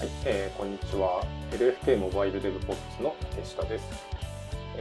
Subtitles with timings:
[0.00, 1.20] はい、えー、こんにちは。
[1.52, 3.84] LFK モバイルデブポッツの竹下です。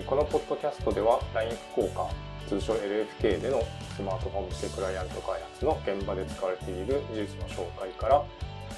[0.07, 2.07] このポッドキャストでは LINE 福岡、
[2.47, 3.59] 通称 LFK での
[3.99, 8.23] スマートフォン向けクライアント開発の現場で使われている技術の紹介から、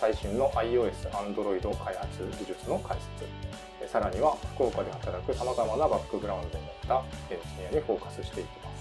[0.01, 2.97] 最新の iOS、Android 開発技術の解
[3.77, 8.73] 説、さらには福岡で働く様々なバックグラウンドを持ったエンジニアにフォーカスしていきま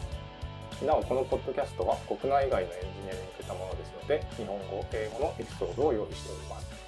[0.80, 0.82] す。
[0.86, 6.79] なお、このポッドキャストは国内外のエンジニアに向けたものですので、日本語、英語のエピソードを用意しております。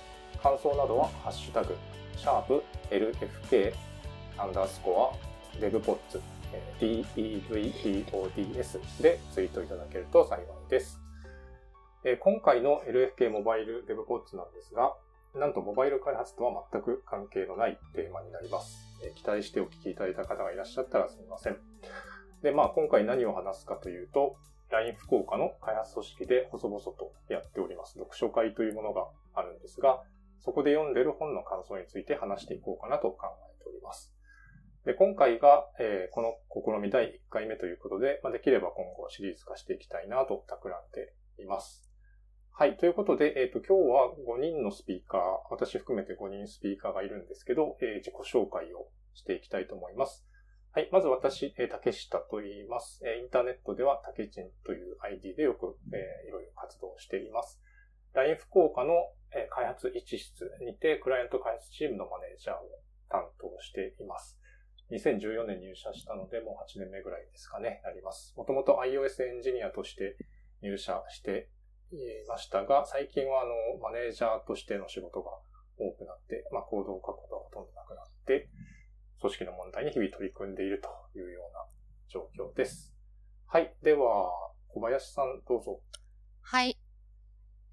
[0.42, 1.76] 感想などは、ハッシュタグ、
[2.16, 3.72] シャープ LFK
[4.36, 5.14] アンダースコ
[5.56, 6.20] ア、デブポッツ、
[6.80, 7.52] DEVPODS
[9.00, 11.00] でツイートいただけると幸いです。
[12.04, 14.96] え今回の LFK モバイルデブポッツなんですが、
[15.36, 18.78] なんとモバイル開発とは全く関係のないテーマになります。
[19.04, 21.56] え期待してお聞きいただいた方がいらっしゃったらすみません。
[22.42, 24.34] で、まあ今回何を話すかというと、
[24.70, 30.02] LINE 福岡の開発組織で細々とやっております読書会というものがあるんですが、
[30.44, 34.12] そこで読んでる本の感想について話していこうかなと考えております。
[34.84, 41.88] で、今回が、えーこの試み第1回目ということで、まあ、できれば今後シリーズ化していきたいなと企んでいます。
[42.50, 42.76] はい。
[42.76, 50.26] ということで、えっ、と、今日は5人のスピーカー、私含めて5人スピーカーがいるんですけど、えー自己紹介をしていきたいと思います。
[50.72, 50.88] はい。
[50.90, 53.00] まず私、えー竹下と言います。
[53.06, 57.62] えーインターネットでは竹ちんという ID でよく、えーいろいろ活動しています。
[58.14, 58.92] LINE 福岡の、
[59.34, 62.60] え開発一室にて、クライアント開発チームのマネージャーを
[63.08, 64.38] 担当しています。
[64.90, 68.34] 2014年入社したので、もう8年目ぐらいですかね、なります。
[68.36, 70.16] もともと iOS エンジニアとして
[70.60, 71.48] 入社して
[71.92, 71.96] い
[72.28, 75.30] ましたが、最近はあの、マネージャーとしての仕事が
[75.78, 78.48] 多くなって、まあ、コードを書くことがほとんどなくなって、
[79.20, 80.88] 組織の問題に日々取り組んでいると
[81.18, 81.64] いうような
[82.08, 82.94] 状況です。
[83.46, 83.74] はい。
[83.82, 84.30] では、
[84.68, 85.80] 小林さんどうぞ。
[86.40, 86.81] はい。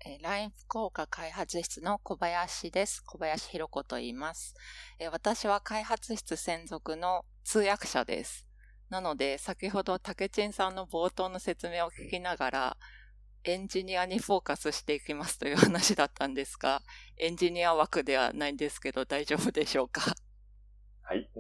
[0.06, 3.04] えー LINE 福岡開発室の小林です。
[3.04, 4.54] 小林弘子と言います。
[4.98, 8.48] え私は開発室専属の通訳者です。
[8.90, 12.78] なので、先ほど竹珍さんの冒頭の説明を聞きながら、
[13.44, 16.82] エンジニアにフォーカスしていきますという話だったんですが、
[17.18, 20.16] エンジニア枠ではないんですけど大丈夫でしょうか？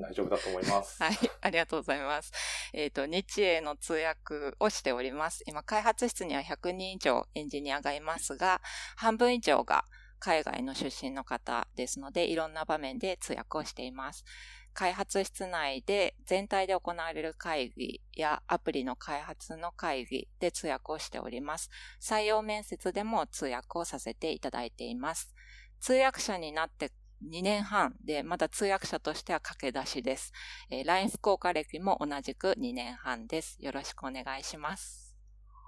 [0.02, 1.02] 大丈夫だと思います。
[1.02, 2.32] はい、ありがとうございます。
[2.74, 5.44] えっ、と、日英の通訳をしております。
[5.48, 8.62] 今、開発室には100人以上エンジニアがいますが、
[8.96, 9.86] 半分以上が
[10.20, 14.26] 海外の出身の方ですので、いろんな場面で通訳をしています。
[14.74, 21.70] 開発室内で全体で行われる会議やアプリの開発の会議で通訳をしております。
[22.02, 25.34] 採用面接でも通訳をさせていただいています。
[25.80, 30.32] 通訳者になって2年半で、まだ通訳者としては駆け出しです。
[30.70, 33.58] えー LINE 福岡歴も同じく2年半です。
[33.60, 35.18] よろしくお願いします。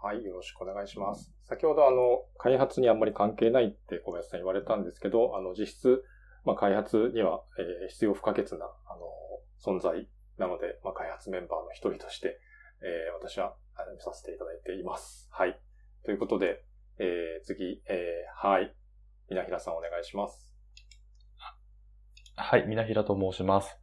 [0.03, 1.31] はい、よろしくお願いします。
[1.43, 6.03] 先ほどあの、開発にあんまり関係ないって小林さん言われたんですけど、あの、実質、
[6.43, 12.39] まあ、開発には、えー必要不可欠な、あの、存在なので、まあ、開発メンバーの一人として、
[12.81, 15.27] えー私は、あの見させていただいています。
[15.31, 15.59] はい。
[16.03, 16.63] ということで、
[16.97, 18.75] えー次、えーはい。
[19.29, 20.50] 稲平さんお願いします。
[22.35, 23.77] はい、みなひらと申します。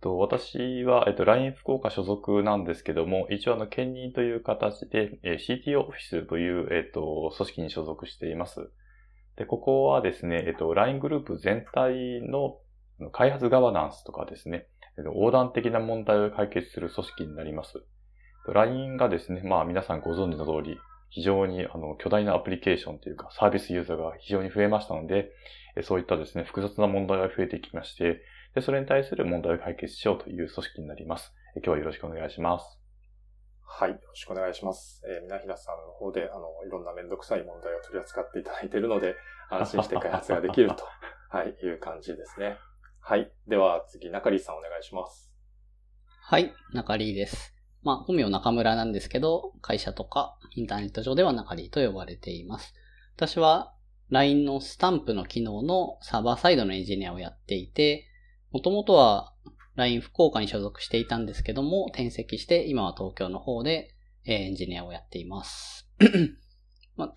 [0.00, 8.70] と私は、えっと、LINE 福岡所属なんですけども、一応あの、兼任という形で、え CTO オフィスという、えっと、組織に所属しています。
[9.36, 12.58] で、ここはですね、えっと、LINE グループ全体の
[13.12, 17.82] 開発ガバナンスとかですね、えっと横断的な問題を解決する組織になります。
[18.46, 20.78] LINE がですね、まあ皆さんご存知の通り、
[21.14, 25.30] 非常にあの巨大なアプリケーションというかサービスユーザーが非常に増えましたので、
[25.76, 28.20] えそういったですね、複雑な問題が増えてきまして、
[28.56, 31.32] で、それに対する問題を解決しようという組織になります。
[31.56, 32.80] え今日はよろしくお願いします。
[33.62, 33.90] はい。
[33.90, 35.02] よろしくお願いします。
[35.08, 39.14] えー、みなひらさんの方で、あの、いろんなめんどくさい問題を取り扱っていただいているので、
[39.50, 40.84] 安心して開発ができると、
[41.30, 42.58] はい、いう感じですね。
[43.00, 43.30] はい。
[43.46, 45.32] では次、中里さんお願いします。
[46.22, 47.53] はい、中里です。
[47.84, 52.74] まあ、本名中村なんですけど、会社とかインターネット上では中里と呼ばれています。
[53.14, 53.74] 私は
[54.10, 58.06] LINE のスタンプの機能のサーバーサイドのエンジニアをやっていて、
[58.50, 59.34] もともとは
[59.76, 63.94] LINE 福岡に所属していたんですけども、転籍して今は東京の方で
[64.24, 65.88] エンジニアをやっています。
[66.96, 67.14] まあ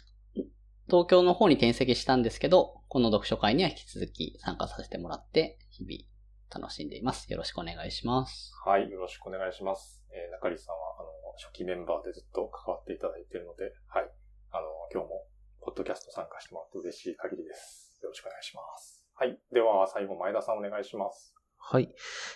[0.88, 7.32] 東京の方に転籍したんですけど、この読書会には引き続き参加させてもらって、日々楽しんでいます。
[7.32, 8.54] よろしくお願いします。
[8.66, 8.90] はい。
[8.90, 9.97] よろしくお願いします。
[10.18, 14.10] えー、中里さんは、あの、初期メンバーでずっと関わっていただいているので、はい。
[14.50, 15.30] あの、今日も、
[15.62, 18.00] ポッドキャスト参加してもらって嬉しい限りです。
[18.02, 19.06] よろしくお願いします。
[19.14, 19.38] はい。
[19.54, 21.38] では、最後、前田さんお願いします。
[21.60, 21.94] はい。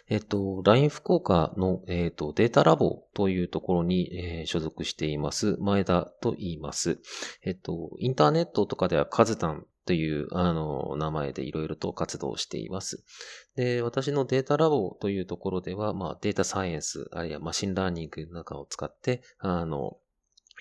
[0.09, 6.99] えっと、LINE 福岡の、えっと、データラボというところに、えー所属しています、前田と言います。
[7.43, 13.03] えっと、インターネットとかではカズタンという、あの、名前でいろいろと活動しています。
[13.55, 19.97] で、私のデータラボというところでは、まあ、データサイエンス、あるいはマシンラーニングなんかを使って、あの、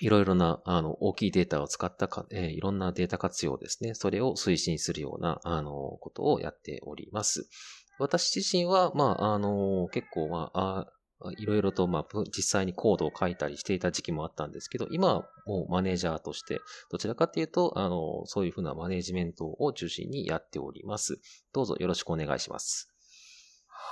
[0.00, 3.94] いろいろな、あの、大きいデータを使ったか、えーいろんなデータ活用ですね。
[3.94, 7.49] それを推進するような、あの、ことをやっております。
[7.99, 10.93] 私自身は、まあ、あの、結構、まあ、あ
[11.37, 21.20] いろいろと、まあ、実際にコードを書いたりしていた時期もあったんですけど、今はもうマネージャーとして、どちらかというと、あの、そういうふうなマネージメントを中心にやっております。
[21.52, 22.88] どうぞよろしくお願いします。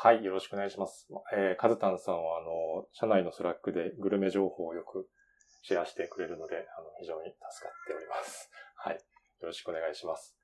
[0.00, 1.08] はい、よろしくお願いします。
[1.36, 5.08] えー、カズタンさんは、あの、社内のスラックでグルメ情報をよく
[5.62, 8.48] シェアしてくれるので、あの、非常に助かっております。
[8.76, 8.94] はい。
[8.94, 9.00] よ
[9.48, 10.37] ろしくお願いします。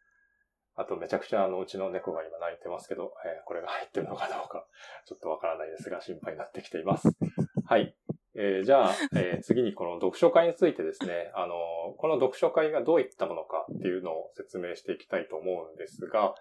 [0.77, 4.67] あと、めちゃくちゃあの、うちの猫が今泣いてますけど、えーこれが入ってるのかどうか、
[5.07, 7.09] ちょっとわからないですが、心配になってきています。
[7.67, 7.97] はい。
[8.37, 11.55] えーじゃあ、えー次にこの読書会についてですね、あの、
[11.99, 16.35] この読書会がどういったものかっていうのを説明していきたいと思うんですが、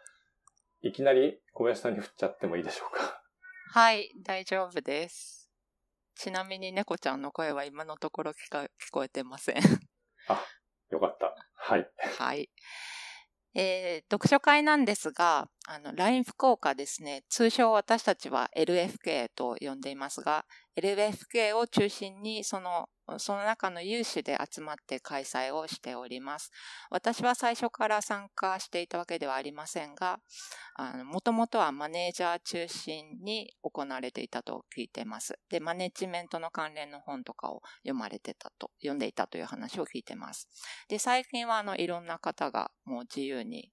[0.82, 3.22] いきなり小林さんに振っちゃってもいいでしょうか？
[3.74, 5.52] はい、大丈夫です。
[6.16, 9.56] ちなみに猫ちゃんの声は今のところ聞か聞こえてません。
[10.92, 11.36] よかった。
[11.56, 11.90] はい。
[12.20, 12.50] はい。
[13.56, 26.52] えー読書会なんですが、あの、LINE 福岡ですね、通称私たちは LFK と呼んでいますが、LFK を中心に、その、その中の有志で集まって開催をしております。
[26.90, 30.20] 私は最初から参加していたわけではありませんが、
[31.06, 35.38] もともとはマネージャー中心に行われていたと聞いています。
[35.50, 40.48] で、マネジメントの関連の本とかを読まれてたと、読んでいたという話を聞いてます。
[40.88, 43.72] で、最近はあの、いろんな方がもう自由に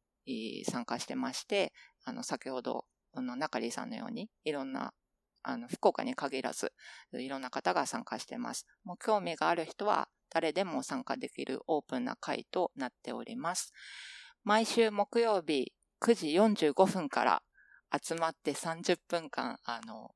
[0.68, 1.72] 参加してまして、
[2.04, 4.92] あの、先ほど、あの、中里さんのように、いろんな、
[5.42, 6.72] あの、福岡に限らず、
[7.12, 8.66] いろんな方が参加してます。
[8.84, 13.72] もう興味がある人は、誰でも参加できるオープンな会となっております。
[14.44, 17.42] 毎週木曜日9時45分から
[18.00, 20.14] 集まって30分間、あの、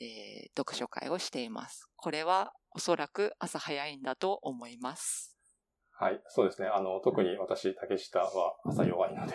[0.00, 1.88] えー読書会をしています。
[1.96, 5.36] これはおそらく朝早いんだと思います。
[5.92, 6.20] はい。
[6.28, 6.68] そうですね。
[6.68, 9.34] あの、特に私、竹下は朝弱いので、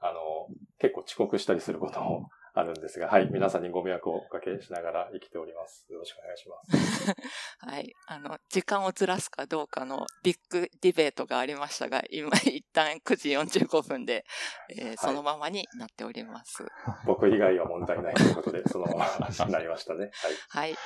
[0.00, 2.28] あの、結構遅刻したりすることも
[2.58, 3.28] あるんですが、はい。
[3.30, 5.86] 皆さんにご迷惑をおかけしながら生きております。
[5.90, 7.14] よろしくお願いします。
[7.60, 7.92] はい。
[8.06, 13.30] あの、時間をずらすかどうかのビッグディベートがありましたが、今、 一旦9時
[13.60, 14.24] 45分で、
[14.70, 16.64] えーそのままになっております。
[17.04, 19.06] 僕以外は問題ないということで、そのま
[19.38, 20.10] まなりましたね。
[20.50, 20.70] はい。
[20.70, 20.76] はい。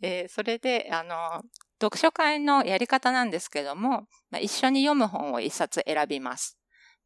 [0.00, 1.42] えーそれで、あの、
[1.80, 6.58] 読書会のやり方なんですけども、まあ、一緒に読む本を一冊選びます。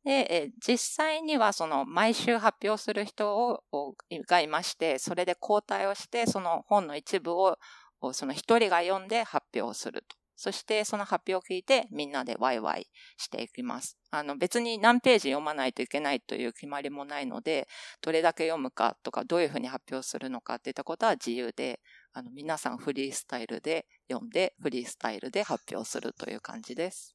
[0.05, 3.95] で、実際にはその毎週発表する人を
[4.29, 7.57] がいまして、それで交代をして、その本の一部を
[8.03, 10.17] をその一人が読んで発表すると。
[10.35, 13.97] そしてその発表を聞いてみんなでワイワイしていきます。
[14.11, 17.69] あの別に何ページ読まないといけないという決まりもないので、
[18.01, 21.81] どれだけ読むかとかどういうふうに発表するのかっていったことは自由で、
[22.13, 27.15] あの皆さんフリースタイルで読んで、フリースタイルで発表するという感じです。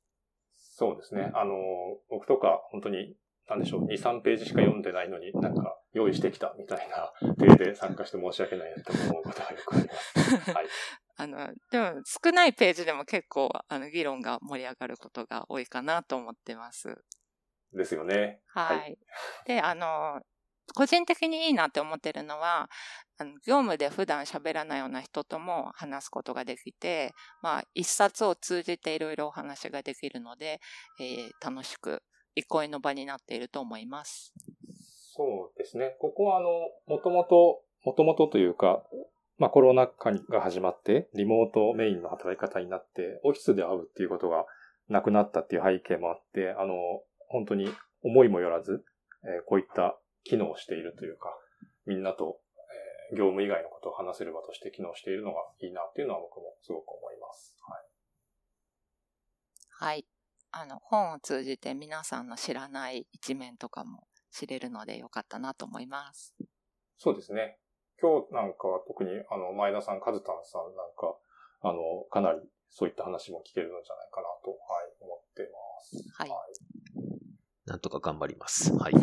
[0.56, 1.31] そうですね。
[1.34, 1.54] あの、
[2.18, 3.16] 僕とか、本当に、
[3.48, 10.18] なんでしょう、2、3ページしか読んでないのに、なんか、用意してきたみたいな 体で参加して申し訳ないなと思うことがよくあります。
[10.51, 10.68] はい。
[11.18, 16.96] あの、でも少ないページでも結構あの議論が盛り上がることが多いかなと思ってます。
[17.74, 18.41] ですよね。
[18.48, 18.77] はい。
[18.77, 18.98] はい
[19.46, 20.22] で、あの、
[20.75, 22.70] 個人的にいいなって思ってるのは、
[23.18, 30.60] あの業務で普段喋らないような人とも話すことができて、まあ、一冊を通じていろいろお話ができるので、
[31.00, 32.03] えー楽しく
[32.38, 34.34] 憩いの場になっていると思います。
[35.15, 35.96] そうですね。
[36.00, 36.50] ここは、あの、
[36.86, 38.84] もともと、もともとというか、
[39.39, 44.46] まあコロナ禍が始まって、リモートメインの働き方になって、オフィスで会うっていうことが
[44.89, 46.75] なくなったっていう背景もあって、あの、
[47.29, 47.70] 本当に
[48.03, 48.84] 思いもよらず、
[49.24, 51.36] えーこういった機能をしているというか、
[51.88, 52.39] みんなと、
[53.12, 57.56] えー業務以外のことを話せる場として機能しているのがいいなっていうのは僕もすごく思います。
[57.65, 57.82] はい。
[59.70, 60.06] はい。
[60.60, 66.34] あの、本を通じて皆さんの知らない一面とかも知れるのでよかったなと思います。
[66.98, 67.60] そうですね。
[68.02, 71.16] 今日なんかは特に、あの、前田さん、カズタンさんなんか、
[71.62, 75.50] あの、かなりそういった話も聞けるのじゃないかなと、はい、思ってま
[75.84, 75.98] す。
[76.18, 76.30] はい
[77.68, 78.74] なんとか頑張ります。
[78.74, 78.94] はい。
[78.94, 79.00] は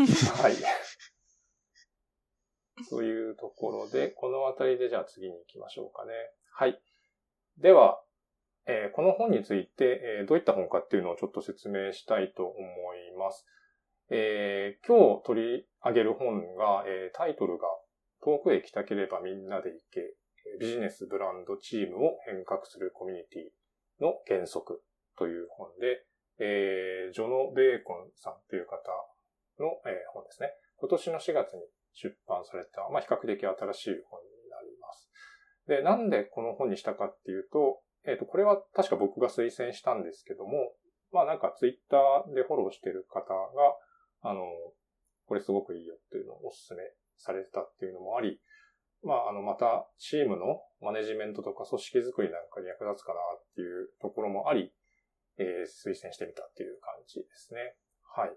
[0.49, 0.57] い。
[2.89, 6.15] というところで、このあたりでじゃあ次に行きましょうかね。
[6.51, 6.83] はい。
[7.59, 8.03] では、
[8.67, 13.47] えーこの本について、えーどういった本かっていうのをちょっと説明したいと思います。
[14.11, 17.69] えー今日取り上げる本が、えタイトルが
[18.23, 20.15] 遠くへ行きたければみんなで行け、
[20.61, 24.83] ビジネスブランドチームを変革するコミュニティの原則
[25.19, 26.05] という本で、
[26.39, 28.77] えジョノ・ベーコンさんという方
[29.61, 30.51] の、え、本ですね。
[30.77, 31.61] 今年の4月に
[31.95, 35.11] 出版された、まあ、比較的新しい本になります。
[35.67, 40.73] で、なんでこの本にしたかっていうと、えっ、ー、と、これは確か僕が推薦したんですけども、
[41.13, 43.77] まあなんかツイッターでフォローしてる方が、
[44.23, 44.43] あの、
[45.27, 46.83] これすごくいいよっていうのをお勧め
[47.17, 48.41] されてたっていうのもあり、
[49.05, 54.73] まあ、あの、また、チームのマネジメントとか組織づくりなんかに役立つかなっていうところもあり、
[55.37, 57.77] えー、推薦してみたっていう感じですね。
[58.17, 58.33] はい。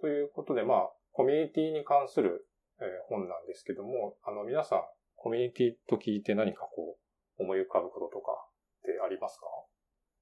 [0.00, 2.48] ということで、まあ、コミュニティに関する、
[2.80, 4.82] えー、本なんですけども、あの、皆さん、
[5.14, 6.98] コミュニティと聞いて何かこ
[7.38, 8.47] う、思い浮かぶこととか
[8.78, 9.46] ってありますか？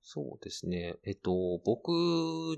[0.08, 0.94] そうですね。
[1.04, 1.90] えっと、僕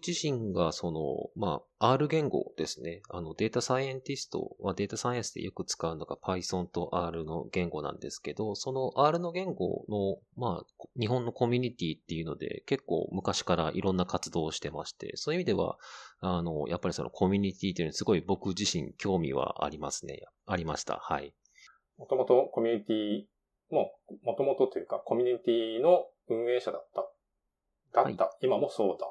[0.07, 3.01] 自身がその、まあ、R 言語ですね。
[3.09, 10.67] あの、データサイエンティストはデータサイエンスでよく使うのが Python と R の言語なんですけど、その R の言語の、まあ、
[11.01, 15.79] 日本のコミュニティっていうので結構昔からいろんな活動をしてまして、そういう意味では、
[16.21, 20.21] あの、やっぱりそのコミュニティっていうのにすごい僕自身興味はありますね。
[20.45, 20.97] ありました。
[20.97, 21.33] はい。
[21.97, 23.23] もともとコミュニティ
[23.71, 27.03] も、もともとというかコミュニティの運営者だった
[27.93, 29.07] だった、はい、今もそうだ。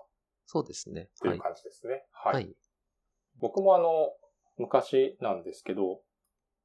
[0.46, 1.02] そうですね。
[1.02, 2.06] っていう感じですね。
[2.12, 2.34] はい。
[2.36, 2.56] はい、
[3.40, 4.14] 僕もあの、
[4.58, 6.02] 昔なんですけど、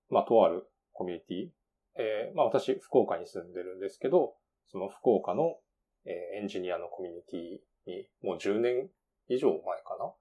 [0.09, 1.49] まあ、とあるコミュニティ、
[1.97, 4.35] えー、まあ私、福岡に住んでるんですけど、
[4.69, 5.57] その福岡の、
[6.05, 8.89] えー、エンジニアのコミュニティに、もう10年
[9.29, 10.13] 以上前かな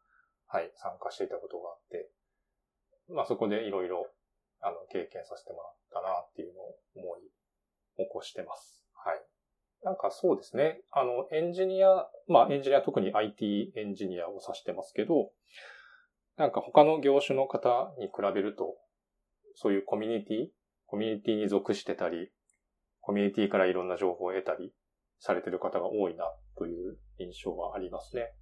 [0.48, 2.10] はい、参加していたことがあって、
[3.14, 4.08] まあそこでいろいろ、
[4.60, 7.22] あの、経験させてもらったなっていうのを思い
[8.06, 8.86] 起こしてます。
[8.94, 9.22] はい。
[9.84, 10.82] なんかそうですね。
[10.92, 15.32] あの、エンジニア、まあエンジニア特に IT エンジニアを指してますけど、
[16.38, 18.76] なんか他の業種の方に比べると、
[19.56, 20.48] そういうコミュニティ、
[20.86, 22.32] コミュニティに属してたり、
[23.02, 24.74] コミュニティからいろんな情報を得たり
[25.20, 26.26] されてる方が多いな
[26.58, 28.34] という印象はありますね。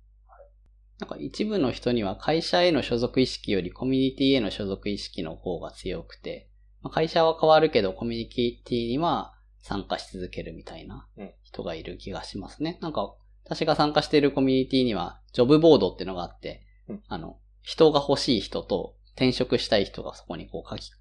[0.99, 6.49] なんか一部の人には会社への所属意識よりコミュニティへの所属意識の方が強くて、
[6.91, 8.29] 会社は変わるけどコミュニ
[8.63, 11.07] ティには参加し続けるみたいな
[11.43, 12.77] 人がいる気がしますね。
[12.79, 20.91] うん、なんか、私が参加しているコミュニティには、ジョブボードっていうのがあって、うん、あの、人が欲しい人と転職したい人がそこにこう書き、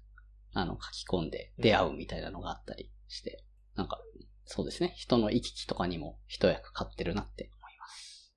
[0.53, 3.43] あの、書き込んで出会うみたいなのがあったりして、
[3.75, 3.99] なんか、
[4.45, 4.93] そうですね。
[4.95, 8.33] 人の行き来とかにも一役買ってるなって思います。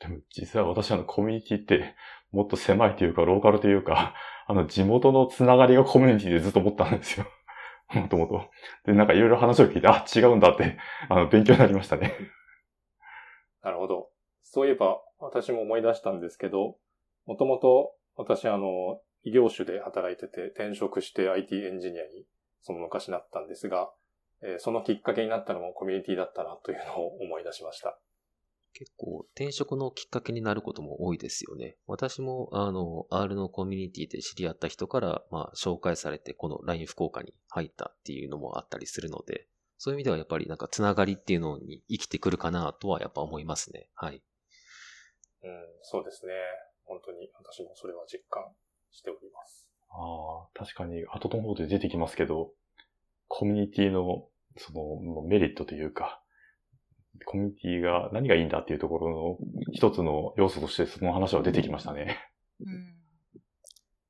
[0.00, 1.94] でも実は私あのコミュニティって
[2.30, 4.14] もっと狭いというかローカルというか、
[4.46, 7.26] あの地元のつながりがコミュニティでずっと思ったんですよ。
[7.94, 8.50] もともと。
[8.84, 10.78] で、なんかいろいろ話を聞いて、あ、違うんだって、
[11.08, 12.14] あの、勉強になりましたね。
[13.62, 14.08] なるほど。
[14.42, 16.76] そういえば、私も思い出したんですけど、
[17.26, 22.24] もともと私、あの、異業種で働いてて、転職して IT エンジニアに
[22.62, 23.90] その昔なったんですが、
[24.42, 27.98] えー、そのきっかけになったのもコミュニティだったなというのを思い出しました。
[28.72, 31.76] 結構転職のきっかけになることも多いですよね。
[31.86, 39.48] 私もあの R のコミュニティで知り合った人からまあ紹介されてこの LINE 福岡に入ったっていうのもあったりするので、
[39.78, 43.88] そういう意味ではやっぱりなんかつながりっていうのに生きてくるかなとはやっぱ思いますね。
[43.94, 44.22] はい。
[45.42, 45.50] うん、
[45.82, 46.32] そうですね。
[46.84, 48.44] 本当に私もそれは実感
[48.90, 49.68] しております。
[49.90, 52.52] ああ、確かに後の方で出てきますけど、
[53.28, 56.19] コミュニティのそのメリットというか、
[57.24, 62.18] コミュニティが何がいいんだっていうところの一つの要素としてその話は出てきましたね。
[62.60, 62.94] うん。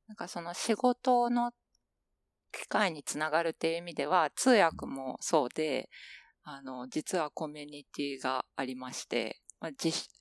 [0.09, 1.53] なんかその仕事の
[2.53, 5.89] 機会につながるっていう意味では、通訳もそうで、
[6.43, 9.71] あの、実はコミュニティがありまして、まあ、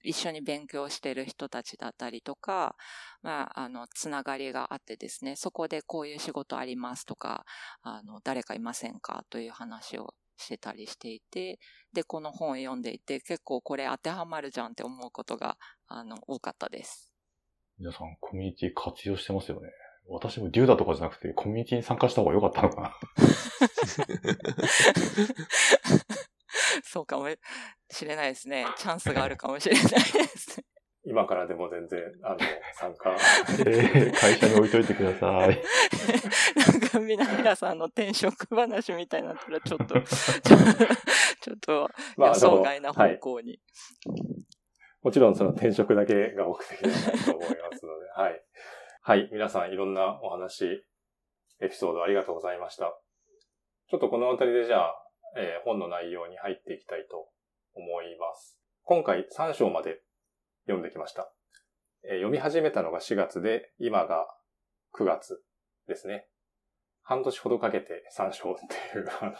[0.03, 2.75] 一緒に勉強してる人たちだったりとか、
[3.21, 7.45] まあ、あの、つながりがあってですね、そこでこういう仕事ありますとか、
[7.81, 11.59] あの、誰かいませんかという話をしてたりしていて、
[11.93, 17.13] で、この本を読んでいて、結構これ当てはまるじゃんって思うことが、あの、多かったです。
[17.77, 19.69] 皆さん、コミュニティ活用してますよね。
[20.07, 22.95] 私もデューダとかじゃなくて、コミュニティに参加した方が良かったのかな。
[26.83, 27.27] そうかも
[27.91, 28.65] しれないですね。
[28.77, 29.89] チャンスがあるかもしれないで
[30.27, 30.63] す
[31.05, 32.37] 今からでも全然、あの、
[32.73, 33.15] 参加。
[33.59, 35.61] えー、会社に置いといてください。
[36.55, 43.59] なんか、みなみなさんの転職話みたいになったら、 ちょっと、ちょっと、予想外な方向に、
[44.05, 44.19] はい。
[45.01, 48.43] もちろん、その転職だけが目的ではないと思いますので、はい。
[49.01, 50.85] はい、皆さんいろんなお話、
[51.61, 52.93] エピソードありがとうございました。
[53.89, 54.95] ちょっとこのあたりでじゃあ、
[55.37, 57.29] えー、本の内容に入っていきたいと
[57.73, 58.59] 思います。
[58.83, 60.01] 今回3章まで
[60.69, 61.31] 読んできました。
[62.03, 64.27] えー、読み始めたのが4月で、今が
[64.95, 65.41] 9月
[65.87, 66.27] ですね。
[67.01, 69.33] 半年ほどかけて3章っていう、あ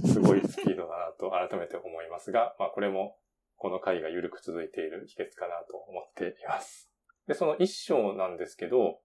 [0.00, 3.18] の、すごいスピードだなと改めて思いますが、まあこれも
[3.56, 6.90] この回が緩く続いている秘訣かなと思っています。
[7.26, 9.00] で、その一章なんですけど、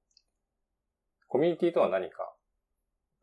[1.27, 2.33] コミュニティとは何か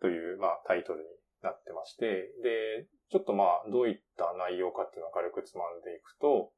[0.03, 1.07] という、まあ、タイトルに
[1.43, 2.05] なってまして、
[2.43, 6.53] で、ちょっとまあ、どういった内容かっていうのを軽くつまんでいくと、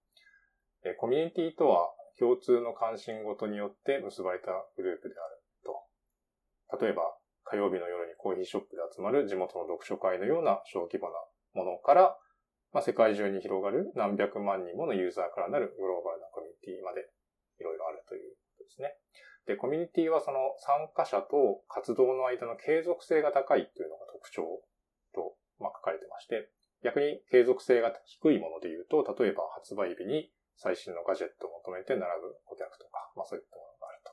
[0.84, 6.84] えコミュニティとは共通の関心事によって結ばれたグループであると。
[6.84, 11.16] 例えば、火曜日の夜にコーヒーショップで集まる地元の読書会のような小規模な
[11.54, 12.18] ものから、
[12.72, 17.08] まあ、世界中に広がる何百万人ものユーザーからなるグローバルなコミュニティまで
[17.58, 18.92] いろいろあるということですね。
[19.46, 24.44] で、コミュニティはその参加者と活動の間の継続性が高いというのが特徴
[25.14, 26.50] と、まあ、書かれてまして、
[26.84, 34.12] 逆に継続性が低いもので言うと、例えば発売日に最新のガジェットを求めて並ぶ顧客とか、まあそういったものがあると。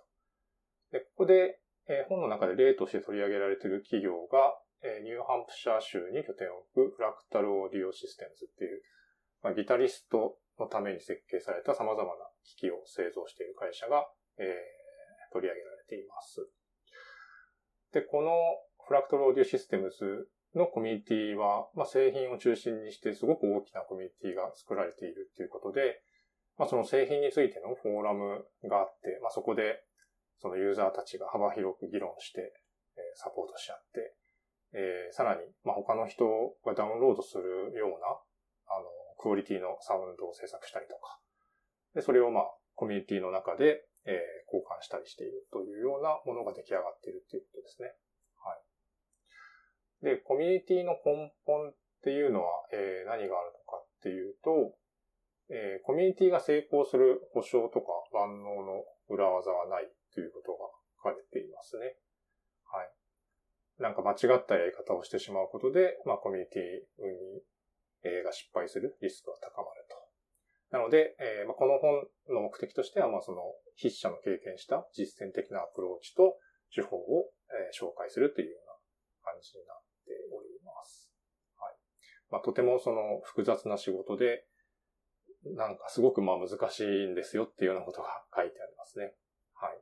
[0.94, 1.60] で、ここで、
[1.90, 8.82] えー、本の中で例として取り上げられている企業が、えー、ニューハンプシャー州に拠点を置くフラクタルオーディオシステムズっていう、
[9.42, 12.10] まあ、ギタリストのために設計された様々な
[12.44, 14.06] 機器を製造している会社が、
[14.38, 16.46] えー、取り上げられています。
[17.94, 18.32] で、この
[18.86, 26.02] フラクタルオーディオシステムズのコミュニティは、まあ、製品を中心にしてすごく大きなコミュニティが作られているということで、
[26.58, 29.84] まあ、その製品についてのフォーラムがあって、まあ、そこで
[30.40, 32.54] そのユーザーたちが幅広く議論して、
[32.98, 34.16] えー、サポートし合って、
[34.74, 36.26] えー、さらに、まあ、他の人
[36.66, 38.08] がダウンロードするような、
[38.68, 41.20] あの、クオリティのサウンドを制作したりとか、
[41.96, 42.44] で、それをまあ、
[42.76, 47.96] コミュニティの中で、えー、交換したりしているというようなものが出来上がっているということですね。
[48.44, 48.54] は
[50.04, 50.16] い。
[50.16, 54.76] で、コミュニティの根本っていうのは、えー、何があるのかっていうと、
[55.50, 60.70] えー、コミュニティが成功する保証とか万能の裏技はないということが
[61.04, 61.98] 書かれていますね。
[62.66, 62.90] はい。
[63.78, 67.44] なんか間違ったやり方をしてしまうことで、まあコミュニティ運に、
[68.04, 69.96] えー、が失敗するリスクが高まると。
[70.72, 73.44] なので、えーまあ、この本の目的としては、まあその
[73.78, 76.40] 筆者の経験した実践的なアプローチと
[76.74, 78.74] 手法を、えー、紹介するというような
[79.32, 81.12] 感じになっております。
[81.60, 81.76] はい。
[82.32, 84.48] まあとてもその複雑な仕事で、
[85.54, 89.14] なんかすごくまあ難しいんですよっていうようなことが書いてありますね。
[89.54, 89.78] はい。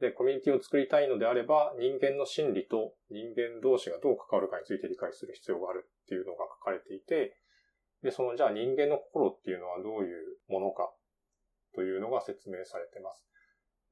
[0.00, 7.36] で、コミュニティを作りたいのであれば、人間の心理と人間同士がどう関わるかについて理解する必要があるっていうのが書かれていて、
[8.02, 10.90] で、そのじゃあ人間の心っていうのはどういうものか
[11.74, 13.26] というのが説明されてます。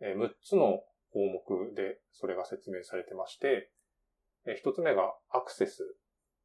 [0.00, 3.70] え6つの項目でそれが説明されてまして、
[4.46, 5.84] え1つ目がアクセス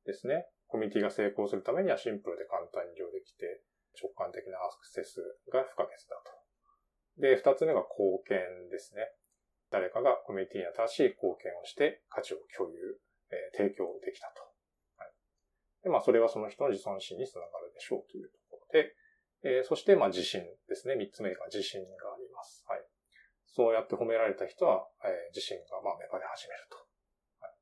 [0.05, 0.45] ですね。
[0.67, 3.61] コミュニティが成功するためにはシンプルで簡単に利用できて、
[3.95, 6.35] 直感的なアクセスが不可欠だと。
[7.17, 9.07] で、二つ目が貢献ですね。
[9.71, 12.99] 誰かがコミュニティに新しい貢献をして価値を共有、
[13.31, 14.43] えー、提供できたと。
[14.97, 15.11] はい。
[15.83, 18.95] で、まあ、それはその人の自尊心につながるでしょうというところで、
[19.43, 20.95] えー、そして、まあ、自信ですね。
[20.95, 22.65] 三つ目が自信があります。
[22.67, 22.83] はい。
[23.47, 26.77] そうやって褒められた人は、えー、自信が、まあ、芽生え始めると。
[27.39, 27.53] はい。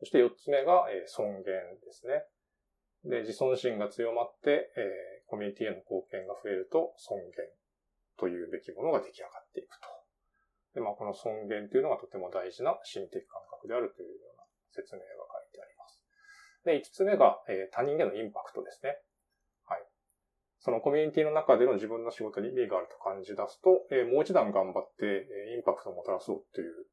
[0.00, 2.24] そして四つ目が、えー、尊厳ですね。
[3.04, 7.48] で、自尊心が強まって、えー、コミュニティへの貢献が増えると尊厳
[8.20, 9.88] というべきものが出来上がっていくと。
[10.76, 14.44] で、まあ、この尊厳というのがとても大事な心的感覚であるというような
[14.76, 16.04] 説明が書いてあります。
[16.68, 19.00] で、五つ目が、えー、他人へのインパクトですね。
[19.64, 19.88] はい。
[20.60, 26.84] そのコミュニティの中での自分の仕事に意味があると感じ出すと、えー、もう一段頑張って、えー、インパクトをもたらそうという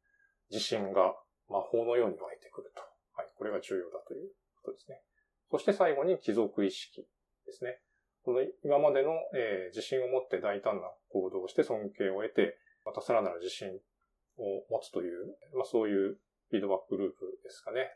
[0.48, 1.12] 自信が
[1.52, 2.80] 魔法のように湧いてくると。
[3.20, 3.28] はい。
[3.36, 4.32] これが重要だという
[4.64, 5.04] ことですね。
[5.52, 7.04] そして最後に貴族意識
[7.44, 7.84] ですね。
[8.30, 13.70] この今までの、えー、自信を持って大胆な行動をして尊敬を得て、またさらなる自信
[14.38, 16.22] を持つという、まあそういう
[16.54, 17.90] フィードバックループですかね、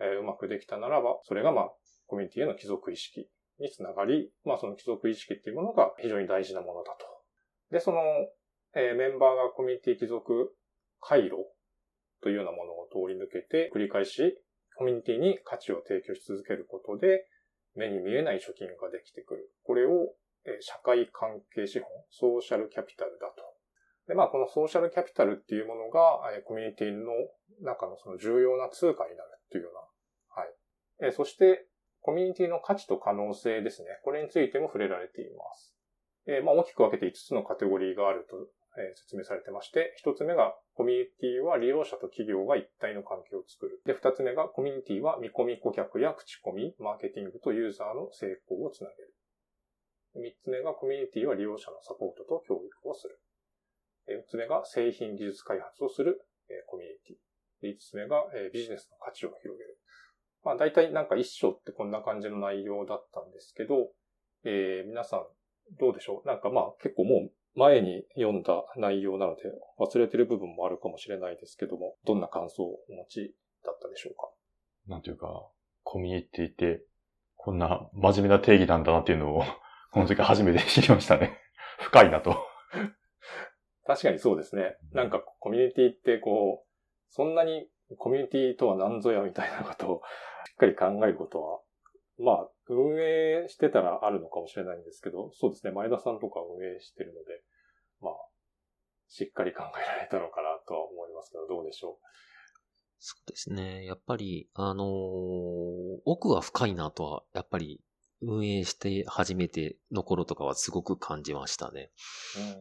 [0.00, 1.70] が、えー、うまくできたならば、それがまあ
[2.06, 3.28] コミュニティへの貴族意識
[3.60, 7.04] につながり、まあその貴族意識っていうものが非常に大事なものだと。
[7.70, 8.00] で、その、
[8.74, 10.56] えー、メンバーがコミュニティ貴族
[10.98, 11.44] 回路
[12.22, 14.38] というようなものを通り抜けて繰り返し
[14.76, 17.26] コミュニティに価値を提供し続けることで、
[17.74, 19.50] 目に見えない貯金ができてくる。
[19.64, 23.42] これを、え社会関係資本、ソーシャルキャピタルだと。
[24.08, 27.12] で、まあ、このソーシャルキャピタルっていうものが、えコミュニティの
[27.60, 30.42] 中のその重要な通貨になるっていうような。
[30.42, 30.54] はい。
[31.08, 31.66] えそして、
[32.00, 33.88] コミュニティの価値と可能性ですね。
[34.02, 35.76] これについても触れられています。
[36.26, 38.36] えまあ、大きく分けて5つのカテゴリーがあると
[38.78, 43.82] え説明されてまして、一つ目がコミュニティは利用者と企業が一体の関係を作る。
[43.84, 49.14] で、二つ目がコミュニティは見込み顧客や口コミ、マーケティングとユーザーの成功をつなげる。
[50.14, 53.18] 三つ目がコミュニティは利用者のサポートと教育をする。
[54.08, 56.20] 四つ目が製品技術開発をする
[56.66, 57.16] コミュニティ。
[57.62, 59.78] 五つ目がビジネスの価値を広げる。
[60.44, 63.92] まあ大体なんか一章ってこんな感じの内容だったんですけど、
[64.44, 65.26] えー、皆さん
[65.78, 66.26] どうでしょう？
[66.26, 69.42] なんかまあ結構もう前に読んだ内容なので
[69.78, 73.34] 忘れてる部分もあるかもしれないですけども、どんな感想をお持ち
[73.64, 74.30] だったでしょうか？
[74.88, 75.48] なんていうか、
[75.82, 76.82] コミュニティって、
[77.36, 79.42] こんな真面目な定義なんだなっていうのを、
[79.92, 81.38] この時初めて知りましたね。
[81.80, 82.36] 深いなと。
[83.84, 84.76] 確かにそうですね。
[84.92, 86.68] なんかコミュニティってこう、
[87.10, 90.02] そんなにコミュニティとは何ぞやみたいなことを
[90.46, 91.60] しっかり考えることは、
[92.18, 95.72] まあ、運営してたらあるのかもしれないんですけど、そうですね。
[95.72, 97.42] 前田さんとか運営してるので、
[98.00, 98.14] まあ、
[99.08, 101.98] しっかり考えられたのかなとは思いますけど、どうでしょ
[102.98, 103.84] そうですね。
[103.84, 107.80] やっぱり、あのー奥は深いなとは、やっぱり
[108.22, 111.90] 運営して初めての頃とかはすごく感じましたね。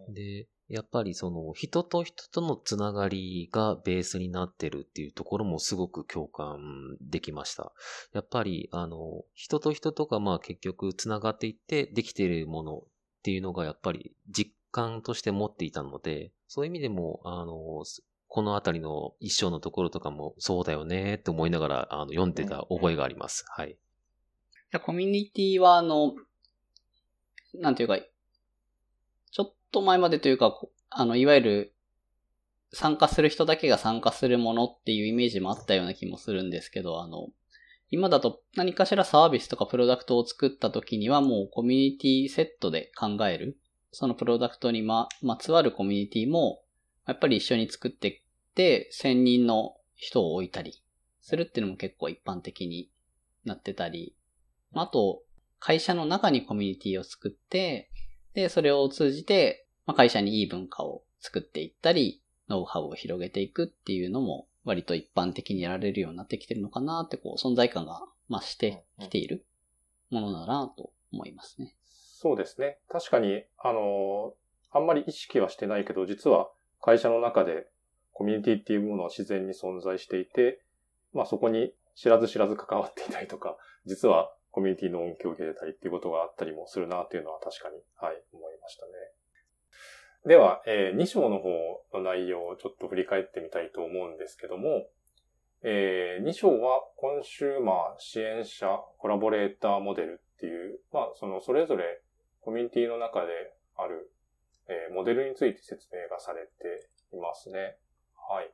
[0.10, 0.14] う。
[0.14, 7.74] で、やっぱりその人と人とのつながりがベースになってるっていうところもすごく共感できました。
[8.14, 12.82] やっぱりあの人と人とがまあ結局つながっていってできているものっ
[13.24, 17.84] ていうのがやっぱり実感として持っていたので、そういう意味でもあの
[18.28, 23.44] このあたりの一章のところとかもそうだよねって思いながらあの読んでた覚えがあります。
[23.50, 23.78] はい。
[24.80, 26.16] コミュニティは、あの、
[27.56, 28.00] なんていうか、
[29.72, 31.74] と前までというか、あの、いわゆる、
[32.74, 37.28] 参加する人だけが参加するものっていうイメージもあったような気もするんですけど、あの、
[37.90, 43.58] 今だと何かしらサービスとかプロダクトを作った時にはもうコミュニティセットで考える。
[43.92, 46.64] そのプロダクトにま、まつわるコミュニティも、
[47.06, 48.22] やっぱり一緒に作っていっ
[48.56, 50.82] て、専任の人を置いたり
[51.20, 52.90] するっていうのも結構一般的に
[53.44, 54.16] なってたり、
[54.74, 55.24] あと、
[55.60, 57.91] 会社の中にコミュニティを作って、
[58.34, 69.46] で、それを通じて、まあ、会社にいい文化を作っていったり、ノウハウを広げていくっていうのも、割と一般的にやられるようになってきてるのかなって、こう、存在感が増してきている
[70.10, 71.76] ものだなと思いますね。
[72.22, 72.78] そうですね。
[72.90, 74.34] 確かに、あの、
[74.72, 76.50] あんまり意識はしてないけど、実は
[76.82, 77.68] 会社の中で
[78.14, 80.62] コミュニティっていうものは自然に存在していて、
[81.14, 88.92] まあそこに知らず知らず関わっていたりとか、実はコミュニティの恩恵を受けてたりっていうことがあったりもするなっていうのは確かに、はい、思いましたね。
[90.26, 91.50] では、え2章の方
[91.94, 94.86] の内容をちょっと振り返ってみたいと思うんですけども、
[95.64, 98.68] え2章はコンシューマー支援者
[99.00, 102.02] コラボレーターモデルっていう、まあそのそれぞれ
[102.42, 103.32] コミュニティの中で
[103.78, 104.12] ある、
[104.68, 107.78] えーモデルについて説明がされていますね。
[108.30, 108.52] はい。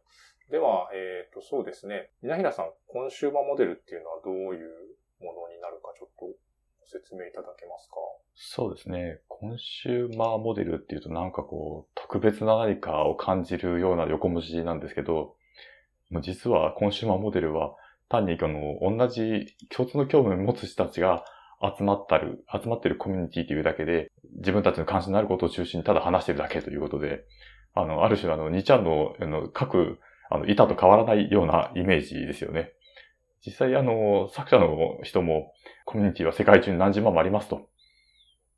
[0.49, 2.09] では、えっ、と、そうですね。
[2.23, 6.33] 稲平さん、コンシューマーモデルっていうのはどういうものになるかちょっとご
[6.87, 7.95] 説明いただけますか？
[8.35, 9.19] そうですね。
[9.27, 15.35] コンシューマーモデルっていうとなんかこう、特別な何かを感じるような横文字なんですけど、
[16.11, 17.75] もう実はコンシューマーモデルは
[18.09, 21.25] 単にあの、同じ共通の興味を持つ人たちが
[21.77, 27.25] 集まったる、集まってるコミュニティというだけで、自分たちの関心のあることを中心にただ話してるだけということで、
[27.73, 29.99] あの、ある種あの、2ちゃんの、あの、各、
[30.29, 32.71] あの、板と変わらないようなイメージですよね。
[33.45, 35.53] 実際あの、作者の人も、
[35.85, 37.69] コミュニティは世界中に何十万もありますと。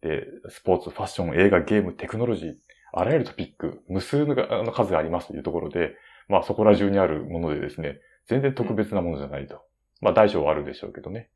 [0.01, 2.55] で、スポーツ、ファッション、映画、ゲーム、テクノロジー、
[2.93, 5.95] あらゆるトピック、無数の数がありますというところで、
[6.27, 9.61] まあそこら中にあるものでですね、全然特別なものじゃないと。
[10.01, 11.29] まあ大小はあるでしょうけどね。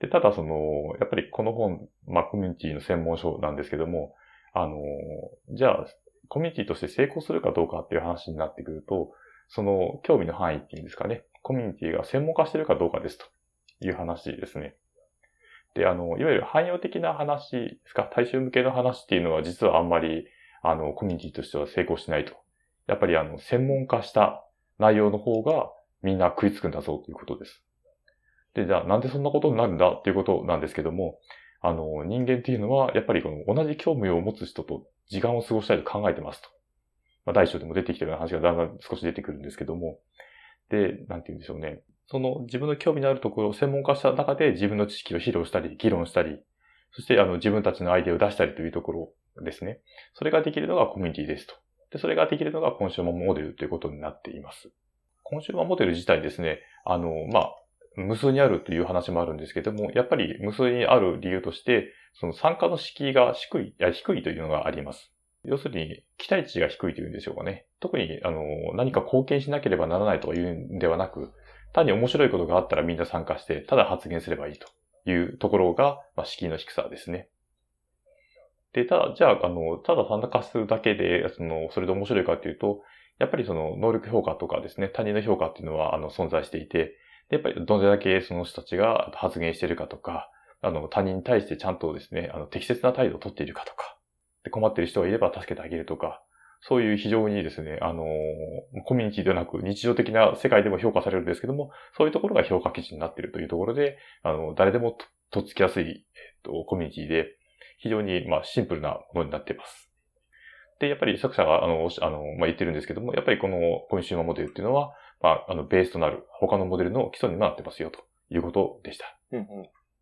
[0.00, 4.14] で、ただその、やっぱりこの本、まあコミュニティの専門書なんですけども、
[4.52, 4.76] あの、
[5.50, 5.86] じゃあ、
[6.28, 9.12] コミュニティとして成功するかどうかっていう話になってくると、
[9.48, 13.26] その興味の範囲っていうんですかね、コミュニティが専門化してるかどうかですと
[13.80, 14.74] いう話ですね。
[15.74, 20.26] で、あの、いわゆる汎用的な話ですか、大衆向けの話っていうのは実はあんまり、
[20.62, 22.34] あの、コミュニティとしては成功しないと。
[22.86, 24.42] やっぱりあの、専門化した
[24.78, 25.70] 内容の方が
[26.02, 27.62] みんな食いつくんだぞということです。
[28.54, 31.18] で、じゃあなんでそんなことになるんだっていうことなんですけども、
[31.60, 36.48] あの、人間っていうのはやっぱりこの同じ興味を持つ人と時間を過ごしたいと考えてますと。
[37.26, 39.98] まあ、大小でも出てきてるような話がだんだん少し出てくるんですけども、
[40.74, 41.82] で、なんて言うんでしょうね。
[42.06, 46.38] その自分の興味のあるところを専門化した中で自分の知識を披露したり、議論したり、
[46.92, 49.80] そしてあの自分たちのアイデアを出したりというところですね。
[50.14, 51.54] それができるのがコミュニティですと。
[51.90, 54.70] で、それができるのがコンシューマーモデルということになっています。
[55.22, 57.54] コンシューマーモデル自体ですね、あの、まあ、
[57.96, 65.13] 無数にあるという話もあるんですけども、やっぱり無数にある理由として、その参加の敷居が低い、いや低いというのがあります。
[65.44, 67.66] 要するに、期待値が低いというんでしょうかね。
[67.80, 68.42] 特に、あの、
[68.74, 71.32] 何か貢献しなければならないとかいうんではなく、
[71.72, 74.68] 単に面白いことがあったらみんな参加して、ただ発言すればいいと
[75.10, 77.28] いうところが、まあ、敷居の低さですね。
[78.72, 82.82] で、ただ、じゃあ、あの、ただ参加するだけで、その、それで面白いかというと、
[83.18, 86.96] やっぱりその、能力評価とかですね、他人の評価っていうのは、あの、存在していて、
[87.30, 90.30] でやっぱりどれだけその人たちが発言してるかとか、
[90.60, 93.96] あの、他人に対してちゃんとですね、あの、適切な態度を取っているかとか、
[94.44, 96.22] で困ってる人がいれば助けてあげるとか、
[96.66, 98.04] そういう非常にですね、あの、
[98.86, 104.96] コミュニティではなく日常的な世界でも評価されるんですけども、そういうところが評価基準になっているというところで、あの、誰でも
[105.30, 105.96] とっつきやすい、えっ
[106.42, 107.36] と、コミュニティで、
[107.78, 109.90] 非常に、まあ、シンプルなものになっています。
[110.80, 113.58] で、やっぱり作者が、あの、あの、まあ、言ってるんですけども、やっぱりこの
[113.90, 119.04] コンシューマーモデルっていうのは、まあ、あの、ベースとなる他のモデルの基礎になってますよ、ということでした。
[119.32, 119.46] うんうん。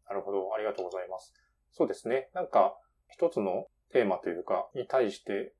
[0.09, 0.55] なるほど。
[0.55, 1.35] ありがとうございます。
[1.73, 2.29] そうですね。
[2.35, 2.77] なんか、
[3.09, 5.53] 一つのテーマというか、に対して、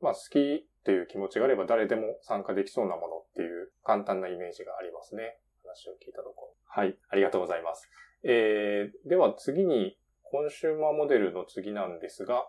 [0.00, 5.38] まあ、好きっていう気持ちがあれば誰でも参加できそうなものっていう簡単なイメージがありますね。
[5.64, 6.54] 話を聞いたところ。
[6.66, 7.88] はい、ありがとうございます。
[8.22, 12.46] えー、では次に、コンシューマーモデルの次なんですが、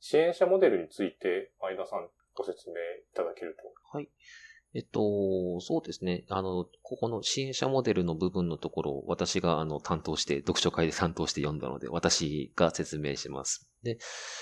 [0.00, 2.78] 支援者モデルについて、前田さんご説明い
[3.14, 3.96] ただけると。
[3.96, 4.08] はい。
[4.74, 6.24] えっと、そうですね。
[6.28, 13.71] あの、ここの支援者モデルの部分のところを私があの担当して、読書会で担当して読んだので、私が説明します。
[13.82, 13.98] で、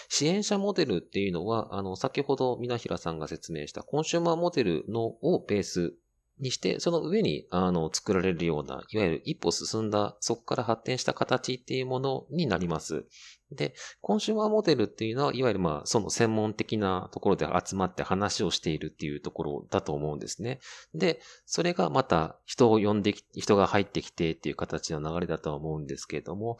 [0.08, 5.94] 支援者モデルっていうのは、あの、先ほど皆平さんが説明したコンシューマーモデルのをベース
[6.40, 13.04] にして、その上に、あの、作られるような、いわゆる一歩進んだ、そこから発展した形っていうものになります。
[13.52, 20.60] で、コンシューマーモデルっていうのは、いわゆるまあ、その専門的なところで集まって話をしているっていうところだと思うんですね。
[20.94, 26.58] で、それがまた人を呼んでき、人が入ってきてっていう形の流れだとは思うんですけれども、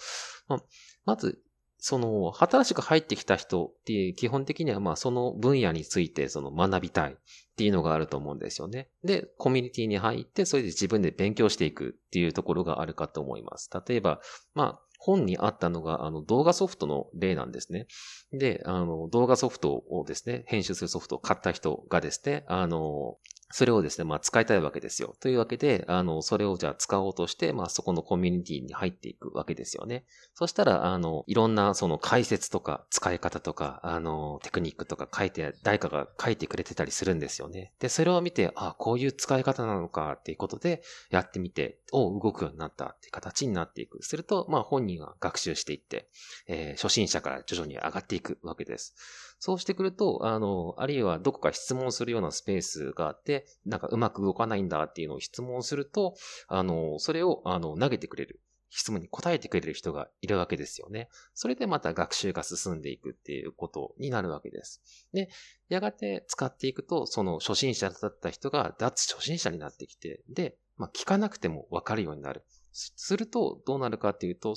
[0.49, 0.63] まあ、
[1.07, 1.41] まず、
[1.81, 7.17] その、新しく入ってきた人っていう、基本的にはまあ、その分野についてその学びたいっ
[7.57, 8.89] ていうのがあると思うんですよね。
[9.03, 13.71] で、コミュニティに入って、それで自分で勉強していくっていうところがあるかと思います。
[13.87, 14.21] 例えば、
[14.55, 17.87] まあ、本にあったのが、あの、動画ソフトの例なんですね。
[18.33, 23.17] で、あの、動画ソフトをですね、編集するソフトを買った人がですね、あの、
[23.53, 25.15] それをですね、まあ使いたいわけですよ。
[25.21, 30.05] というわけで、あの、それをじゃあ使おうとして、まあそこのコミュニティに入っていくわけですよね。
[30.35, 37.73] そしたら、あの、いろんなその解説とか使い方とか、あの、テクニックとか書いて、誰かが書いてくれてたりするんですよね。
[37.81, 44.03] で、それを見て、あ、こういう使い方なのかっていうことで、やってみて、お、動くようになったっていう形になっていく。
[44.03, 46.09] すると、まあ本人が学習していって、
[46.47, 48.95] えー、初心者から徐々に上がっていくわけです。
[49.41, 56.15] そうしてくると、あの、あるいはどこか質問するようなスペースがあって、なんかうまく動かないんだっていうのを質問すると、
[56.47, 58.41] あの、それを、あの、投げてくれる。
[58.69, 61.09] 質問に答えてくれる人がいるわけですよね。
[61.35, 64.81] それでまた学習が進んでいくっていうことになるわけです。
[65.13, 65.29] で、
[65.69, 72.45] やがて使っていくと、その初心者だった人が脱初心者になってきて、で、まあ、聞かなくてもわかるようになる。
[72.73, 74.55] すると、どうなるかっていうと、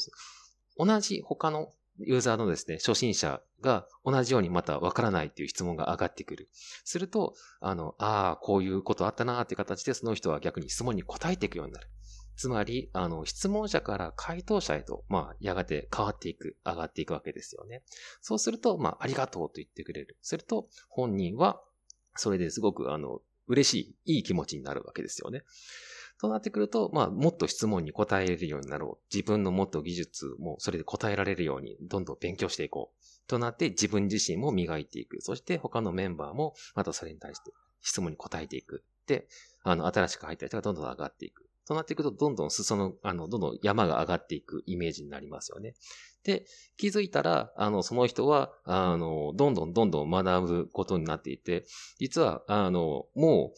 [0.77, 6.49] 同じ他のユーザーのですね、初心者が同じようにまたわからないっていう質問が上がってくる。
[6.83, 11.87] すると、あの、ああ、こういうことあったなーっていう形でその人は逆に質問に答えていくようになる。
[12.35, 17.83] つまり、あの、質問者から回答者へと、まあ、やがて変わっていく、上がっていくわけですよね。
[18.21, 20.17] そうすると、まあ、ありがとうと言ってくれる。
[20.21, 21.61] すると、本人は、
[22.15, 25.43] それですごく、あの、嬉しい、いい気持ちになるわけですよね。
[26.19, 29.05] となってくると、まあ、もっと質問に答えれるようになろう。
[29.13, 33.27] 自分のもっと技術もそれで答えられるように、どんどん勉強していこう。
[33.27, 35.21] となって自分自身も磨いていく。
[35.21, 38.83] そして他のメンバーもまたそれに対して質問に答えていく。
[39.07, 39.27] で、
[39.63, 41.49] あの、新しく入った人がどんどん上がっていく。
[41.65, 45.75] となっていくと、どんどん裾の、あの、どんどん山が上がっていくイメージになりますよね。
[46.23, 46.45] で、
[46.77, 51.65] 気づいたら、あの、その人は、あの、どんどんどんどん学ぶことになっていて、
[51.99, 53.57] 実は、あの、もう、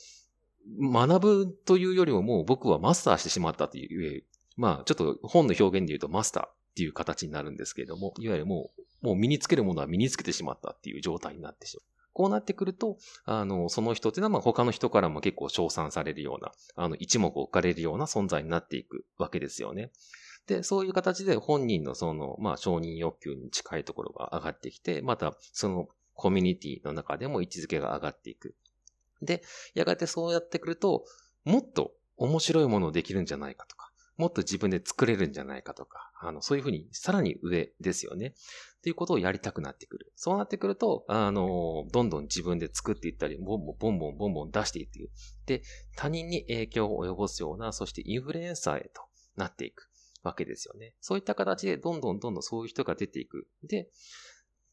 [0.79, 4.23] 学ぶというよりももう僕はマスターしてしまったという、
[4.57, 11.83] まあちょっと本の表現で言うとマスターっていう形になるんですけれども、いわゆるもう、もう身につけるものは身につけてしまったっていう状態になってしまう。
[12.11, 19.91] こうなってくると、あの、その人っていうのは、まあ、他の人からも結構称賛されるような、あの、一目置かれるような存在になっていくわけですよね。
[20.47, 28.55] で、そういう形で本人のその、まあ、承認欲求に近いところが上がってきて、また、そのコミュニティの中でも位置づけが上がっていく。
[29.25, 31.05] で、やがてそうやってくると、
[31.43, 38.27] もっと面白いものをできるんじゃないかとか、もっと自分で作れるんじゃないかとか、あの、そういうふうにさらに上ですよね。
[38.27, 40.13] っていうことをやりたくなってくる。
[40.15, 45.09] そうなってくると、あの、どんどん自分で作っていったり、ボンボンボンボンボンボン出していって。
[45.45, 45.63] で、
[45.97, 49.01] 他人に影響を及ぼすような、そしてインフルエンサーへと
[49.35, 49.89] なっていく
[50.23, 50.93] わけですよね。
[51.01, 53.47] そういった形でどんどんどんどんそういう人が出ていく。
[53.63, 53.89] で、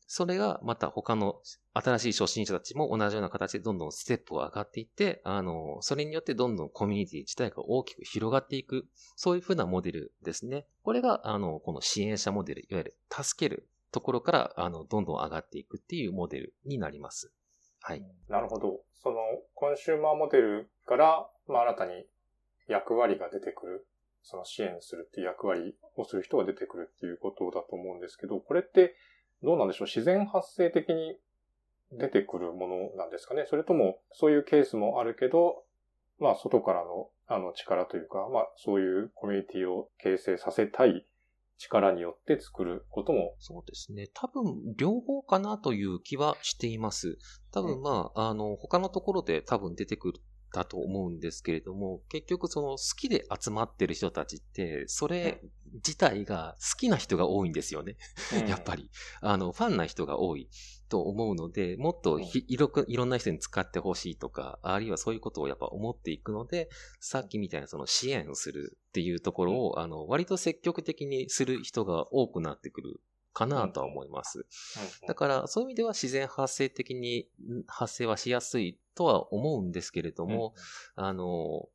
[0.07, 1.41] それがまた他の
[1.75, 8.87] 新しい初心者たちも同じような形でどんどんステップを上がっていって、あの、それによってどんどんコミュニティ自体が大きく広がっていく、
[9.17, 10.67] そういうふうなモデルですね。
[10.83, 17.33] これが、あの、この支援者モデル、いわゆる助けるところから、あの、どんどん上がっていくっていうモデルになります。
[17.81, 18.05] はい。
[18.29, 18.81] なるほど。
[19.03, 19.17] その、
[19.55, 22.07] コンシューマーモデルから、まあ、新たに
[22.69, 23.87] 役割が出てくる。
[24.25, 28.95] その支援するっていう役割をする人が出てくるっていうことだと思うんですけど、これって、
[29.43, 29.87] どうなんでしょう？
[29.87, 31.19] 自然発生的に
[31.93, 33.47] 出てくるものなんですかね？
[33.49, 35.65] それとも、そういうケースもあるけど、
[36.19, 41.05] まあ、外からの、あの、力というか、まあ、そういうコミュニティを形成させたい
[41.59, 43.35] 力によって作ることも。
[43.39, 44.09] そうですね。
[44.15, 47.19] 多分、両方かなという気はしています。
[47.51, 50.21] 多分、まあ、あの、他のところで多分出てくる
[50.53, 55.41] だと思うんですけれども、結局その好きで集まってる人たちって、それ
[55.75, 57.97] 自体が好きな人が多いんですよね。
[58.39, 58.91] うん、やっぱり。
[59.21, 60.49] あの、ファンな人が多い
[60.91, 66.69] と思うので、もっといろいろんな人に使ってほしいとか、あるいはそういうことをやっぱ思っていくので、
[67.01, 73.01] さっきみたいなその支援をするっていうところを、あの、割と積極的にする人が多くなってくる
[73.33, 74.47] かなとは思います。
[75.07, 77.29] だから、そういう意味では自然発生的に
[77.67, 80.55] 発生はしやすいとは思うんですけれども、
[80.95, 81.69] あの、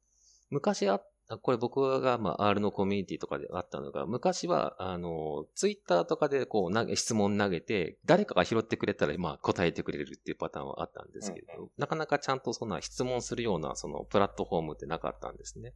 [0.49, 1.11] 昔あっ
[1.41, 15.73] これ僕が、まあ、R のコミュニティとかであったのが、昔は、あの、ツイッターとかでこう投げ、質問投げて、誰かが拾ってくれたら、まあ、答えてくれるっていうパターンはあったんですけど、うん、なかなかちゃんとそんな質問するような、その、プラットフォームってなかったんですね。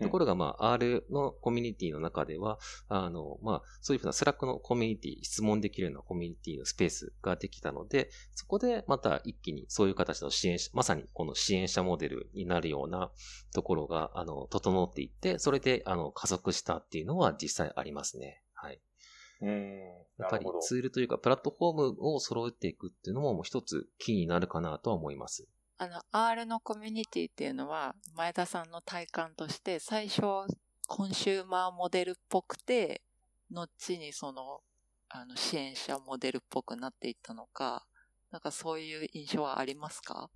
[0.00, 2.58] ところが、まあ、R のコミュニティの中では、
[2.88, 13.10] あの、まあ、そういうふうなスラックのコミュニティ、質問できるようなコミュニティのスペースができたので、そこでまた一気にそういう形の支援者、まさにこの支援者モデルになるような
[13.54, 18.42] ところが、あの、整っていって、それで、あの、加速したっていうのは実際ありますね。
[18.54, 18.80] はい。
[19.42, 19.80] うん
[20.18, 25.48] やっぱりツールというか、プラットフォームを揃えていくっていうのももう一つキーになるかなとは思います。
[25.78, 30.20] あの、R のコミュニティっていうのは、前田さんの体感として、最初、
[30.86, 33.02] コンシューマーモデルっぽくて、
[33.50, 34.60] 後にその、
[35.08, 37.86] あの、支援者モデルっぽくなっていったのか、
[38.30, 40.30] なんかそういう印象はありますか？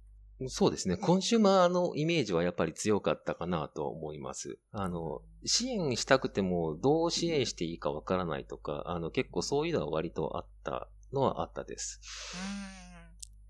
[0.49, 0.97] そうですね。
[0.97, 4.59] コンシューマーのイメージはやっぱり強かったかなと思います。
[4.73, 12.01] あの、支援したくてもどう支援していいかわからないとか、あの、結構そういうのは割とあったのはあったです。
[12.35, 12.85] うん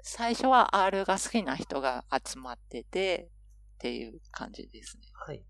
[0.06, 3.30] 最初は R が好きな人が集まってて
[3.76, 5.02] っていう感じですね。
[5.14, 5.42] はい。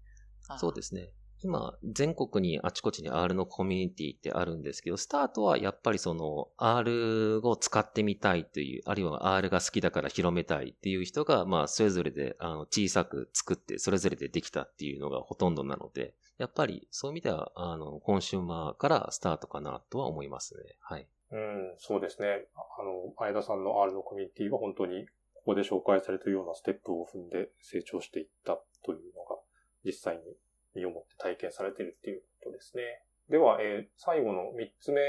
[0.59, 1.11] そうですね。
[1.44, 20.62] 今、全国にあちこちに R のコミュニティってあるんですけど、スタートはやっぱりその R を使ってみたいという、あるいは R が好きだから広めたいっていう人が、まあ、それぞれであの小さく作って、それぞれでできたっていうのがほとんどなので、やっぱりそういう意味では、あの、コンシューマーからスタートかなとは思いますね。
[20.80, 21.07] はい。
[21.30, 22.46] うん、そうですね。
[22.54, 29.37] あの、前田さんの R のコミュニティは本当にここで紹介されているようなステップを踏んで成長していったというのが
[29.85, 30.22] 実際に
[30.74, 32.82] 身をもって体験されてるっていうことですね。
[33.30, 35.00] では、えー、最後の3つ目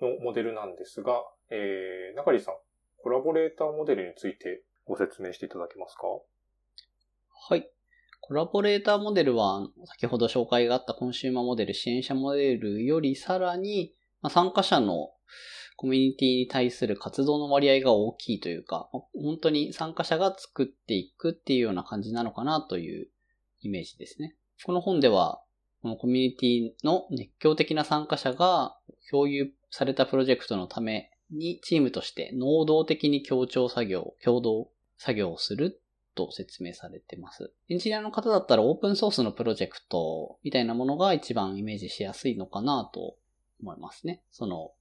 [0.00, 2.54] のモデルなんですが、えー、中里さん、
[3.02, 6.02] コラボレーターモデルについてご説明していただけますか？
[7.50, 7.68] はい。
[8.20, 15.10] コラボレーターモデルは、先ほど紹介があったコンシューマーモデル、支援者モデルよりさらに、まあ、参加者の
[15.76, 23.08] コミュニティに対する活動の割合が大きいというか、本当に参加者が作っていくっていうような感じなのかなという
[23.62, 24.36] イメージですね。
[24.64, 25.42] この本では、
[25.82, 28.76] このコミュニティの熱狂的な参加者が
[29.10, 35.80] 共有されたプロジェクトのためにチームとして能動的に協調作業、共同作業をする
[36.14, 37.52] と説明されてます。
[37.68, 43.16] エンジニアの方だったらオープンソースのプロジェクトみたいなものが一番イメージしやすいのかなと
[43.60, 44.22] 思いますね。
[44.30, 44.72] その、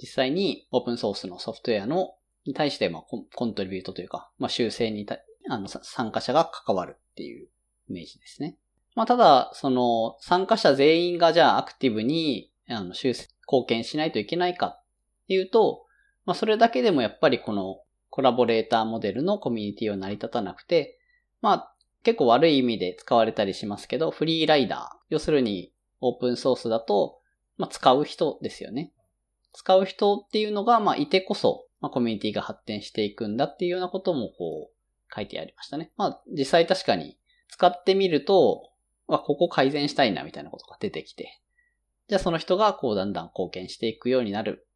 [0.00, 2.14] 実際にオープンソースのソフトウェアの、
[2.46, 5.18] に対して、まあ、コントリビュートというか、まあ、修正にた、
[5.50, 7.48] あの、参加者が関わるっていう
[7.88, 8.56] イメージですね。
[8.96, 14.82] まあ、ただ、その、参加者全員がじゃあアクティブに、あの、修正、貢献しないといけないかっ
[15.28, 15.84] ていうと、
[16.24, 20.98] まあ、それだけでもやっぱりこのコラボレーターモデルのコミュニティを成り立たなくて、
[21.42, 24.96] まあ、結構悪い意味で使われたりしますけど、フリーライダー。
[25.10, 27.20] 要するに、オープンソースだと、
[27.58, 28.92] まあ、使う人ですよね。
[29.52, 35.92] 使う人っていうのが、まあ、いてこそ、まあ、コミュニティが発展していくんだっていうようなことも、こう、書いてありましたね。
[35.98, 37.18] まあ、実際確かに、
[37.48, 38.70] 使ってみると、
[39.08, 41.40] あ、ここ改善したいな、みたいなことが出てきて、
[42.08, 44.66] じゃあその人が、こう、だんだん貢献していくようになる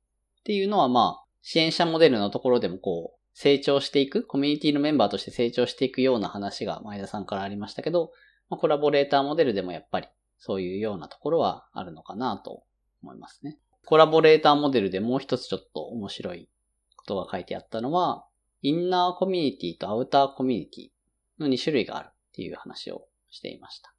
[0.41, 8.13] っていうのは、まあ、支援者モデルのところでも、こう、成長していく、コミュニティのメンバーとして成長していくような話が前田さんからありましたけど、
[8.49, 10.09] まあ、コラボレーターモデルでもやっぱり
[10.39, 12.65] そういうようなところはあるのかなと
[13.03, 13.59] 思いますね。
[13.87, 16.49] コラボレーターモデルでもう一つちょっと面白い
[16.97, 18.27] ことが書いてあったのは、
[18.63, 23.95] インナーコミュニティとアウターコミュニティの2種類があるっていう話をしていました。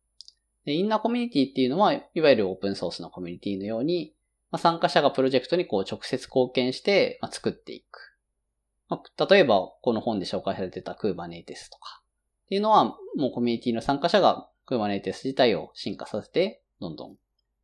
[0.66, 4.14] でインナーコミュニティっていうのは、いわゆるオープンソースのコミュニティのように、
[4.52, 8.18] まあ、参加者がプロジェクトにこう直接貢献して、まあ、作っていく。
[8.90, 12.04] まあ、例えば、この本で紹介されてた Kubernetes とか
[12.46, 17.16] っていうのは、もうコミュニティの参加者が Kubernetes 自体を進化させて、どんどん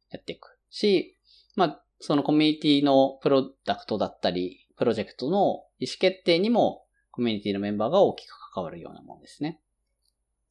[0.10, 1.18] やっていくし、
[1.56, 9.60] まあ、そのコミュニティのプロダクトだったり、プロジェクトの意思決定にも、コミュニティのメンバーが大きく関わるようなものですね。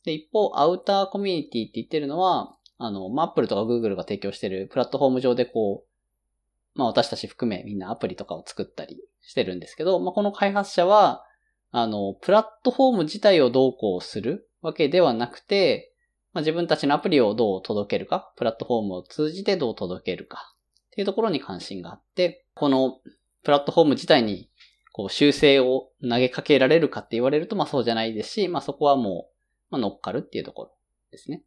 [0.06, 11.24] で、一方、アウターコミュニティって言ってるのは、あの、まあ、Apple とか Google が提供してるプラットフォーム上でこう、まあ私たち含めみんなアプリとかを作ったりしてるんですけど、まあこの開発者は、
[11.72, 15.92] あの、プラットフォーム自体をどうこうするわけではなくて、
[16.32, 20.54] まあ、自分たちのアプリをどう届けるか、プラットフォームを通じてどう届けるか、
[20.88, 23.00] っていうところに関心があって、この
[23.42, 24.50] プラットフォーム自体に
[24.92, 29.35] こう修正を投げかけられるかって言われると、まあそうじゃないですし、まあそこはもう、
[29.70, 30.72] まあ乗っかるっていうところ
[31.10, 31.42] ですね。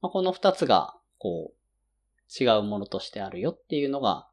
[0.00, 4.28] まあこの二つが、こう、違うものとしてあるよっていうのが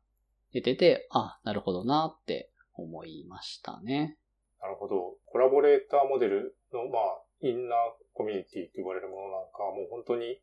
[0.53, 4.17] 出てて、あ、なるほどなって思いましたね。
[4.61, 5.15] なるほど。
[5.25, 7.77] コラボレーターモデルの、まあ、インナー
[8.13, 10.39] コミュニティって言われるものなんか、もう本当に、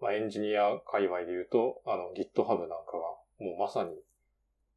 [0.00, 3.90] まあエンジニア界隈で言うと、あの GitHub なんかが、もうまさに、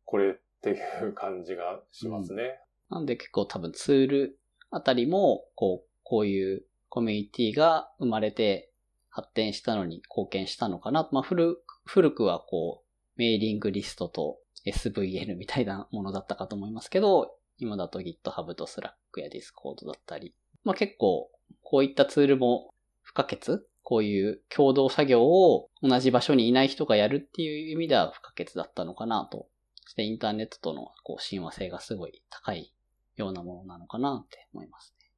[0.05, 0.73] これってい
[1.07, 2.59] う感じがしますね。
[2.91, 4.39] うん、なんで結構多分ツール
[4.69, 6.65] あたりも、こう、こういう
[6.95, 8.71] コミュニティが生まれて
[9.09, 11.09] 発展したのに貢献したのかな。
[11.11, 20.33] まあ古、くはこう、メーリングリストと SVN みたいなものだったかと思いますけど、今だと GitHub と Slack や Discord だったり、
[20.63, 21.29] まあ結構
[21.63, 29.49] こういったツールも不可欠こういう共同作業を同じ場所にいない人がやるっていう意味では不可欠だったのかなと。
[29.83, 32.73] そしてインターネットとのこう親和性がすごい高い
[33.17, 35.11] ようなものなのかなって思いますね。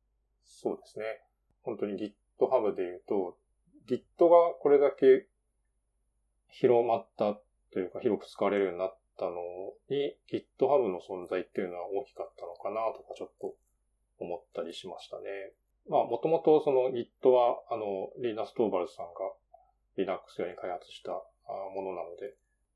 [0.43, 1.05] そうですね。
[1.67, 3.37] 本当に GitHub で言うと、
[3.89, 3.99] Git
[4.29, 5.27] がこれだけ
[6.47, 7.37] 広まった
[7.73, 9.33] というか広く使われるようになったの
[9.89, 13.53] に GitHub の存在っていうのは大きかったのかなとかちょっと
[14.19, 15.51] 思ったりしましたね。
[15.89, 19.11] まあ、もともとその Git は、あの、リーナス・トーバルさんが
[19.97, 22.33] Linux 用に開発したものなので、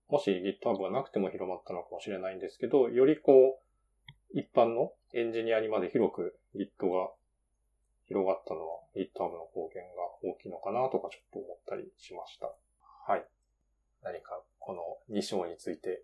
[0.09, 3.59] もし GitHub がなくても広まったのかもしれないんですけど、よりこ
[4.35, 7.11] う、一般のエンジニアにまで広く Git が
[8.11, 12.51] 広がったのは GitHub の貢献が大きいのかなとかちょっと思ったりしました。
[13.07, 13.23] はい。
[14.03, 16.03] 何かこの2章について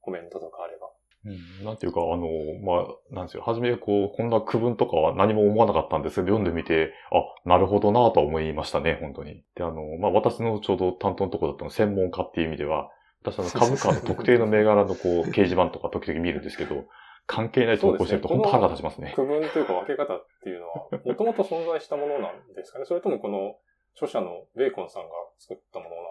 [0.00, 0.88] コメントとかあれば
[1.24, 2.28] うん、なんていうか、あの、
[2.62, 3.42] まあ、なんですよ。
[3.44, 9.42] はじめ、こう、こんな区分とかは何も思わなかったんですけど、読んでみて、あ、なるほどなと思いましたね、本当に。
[9.56, 12.88] で、あの、まあ、私のちょうど担当のところだったの専門家っていう意味では、
[13.24, 16.84] 私あの、株価の特定の銘柄のこう、掲示板とか時々見るんですけど、
[17.28, 19.12] 関係ない投稿してると本当腹が立ちますね。
[19.14, 22.86] 区分というか分け方っていうのは、もともと存在したものなんですかね。
[22.86, 23.56] それともこの
[23.94, 25.08] 著者のベーコンさんが
[25.38, 26.02] 作ったものなん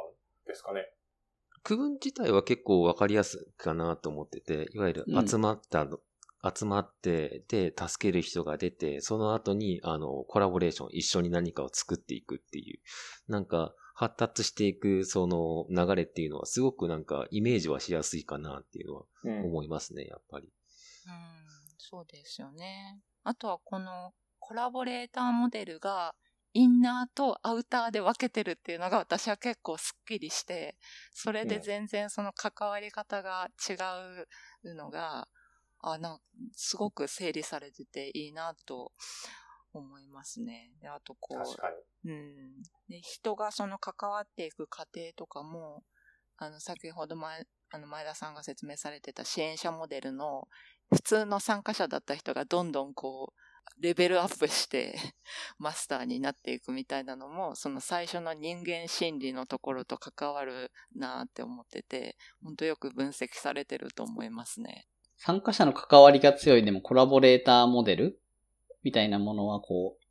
[0.46, 0.86] ですかね。
[1.64, 19.06] 区分自体は結構わかりやすいかなと思ってて、いわゆる集まったの、うん、集まって、で、助ける人が出て、その後に、あの、コラボレーション、一緒に何かを作っていくっていう、なんか、発達していく、その流れっていうのは、すごくなんか、イメージはしやすいかなっていうのは、
[19.44, 20.50] 思いますね、うん、やっぱり。
[21.08, 21.14] うん、
[21.78, 23.00] そうですよね。
[23.24, 26.16] あとは、この、コラボレーターモデルが、
[26.54, 30.76] インナーとアウターで分けてるっていうのが私は結構スッキリして、
[31.12, 33.74] それで全然その関わり方が違
[34.64, 35.28] うのが、
[35.82, 36.20] あ、なん
[36.54, 38.92] すごく整理されてていいなと
[39.74, 40.72] 思いますね。
[40.82, 42.10] で、あとこう。
[42.10, 42.64] うん。
[42.90, 45.84] で、人がその関わっていく過程とかも、
[46.38, 50.48] あの、先ほど前、あの、前田さんが説明されてた支援者モデルの、
[50.92, 53.42] 普通の参加者だった人がどんどんこう、
[53.80, 54.96] レベルアップして
[55.60, 64.88] マスターになっていくみたいなのも、その最初の人間心理のところと関わるなって思ってて、本当よく分析されてると思いますね。
[65.18, 68.22] 参加者の関わりが強いでもコラボレーターモデル
[68.84, 70.04] みたいなものはこう、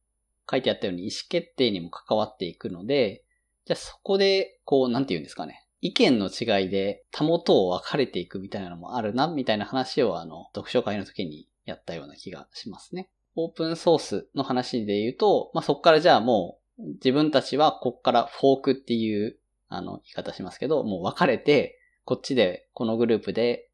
[0.48, 3.24] 書いてあったように意思決定にも関わっていくので、
[3.64, 5.65] じゃあそこで、こう、なんて言うんですかね。
[5.86, 13.08] 意見の違いで、たもとを分かれていくみたいなのもあるな、みたいな話をあの、読書会の時にやったような気がしますね。
[13.36, 23.68] オープンソースの話で言うと、まあ、そこからじゃあもう自分たちはこっからフォークっていうあの言い方しますけど、もう分かれて、こっちでこのグループで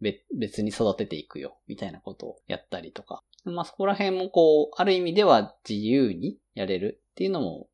[0.00, 3.22] 別に育てていくよ、みたいなことをやったりとか。
[3.44, 7.68] まあそこら辺もこう、ある意味では自由にやれるっていうのも、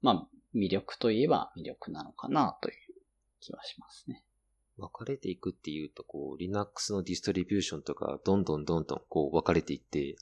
[0.00, 2.87] まあ魅力といえば魅力なのかなという
[3.40, 4.22] 気はしますね。
[4.76, 10.16] 分かれていくっていうと、こう、Linux のディストリビューションとか、どんどんどんどんこう分かれていって、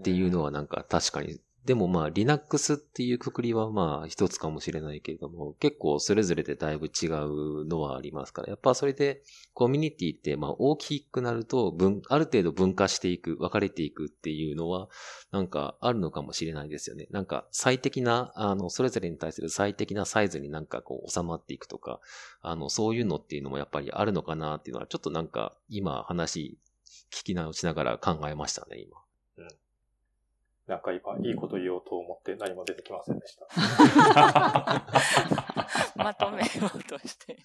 [0.00, 9.20] っていうのはなんか確かにでもまあ Linux っていうくくりはまあ一つかもしれないけれども、結構それぞれでだいぶ違うのはありますから、やっぱそれで
[9.52, 14.88] コミュニティってまあ大きくなると分、ある程度分化していく、分かれていくっていうのは
[15.30, 17.06] なんかあるのかもしれないですよね。
[17.10, 22.00] なんか最適な、あの、それぞれに対する最適なサイズになんかこう収まっていくとか、
[22.40, 26.56] あの、そういうのっていうのもやっぱりあるのかなっていうのはちょっとなんか今話
[27.12, 28.96] 聞き直しながら考えましたね、今。
[30.68, 33.46] なんか今、いいこと言おうと思って何も出てきませんでした。
[35.96, 37.38] まとめようとして。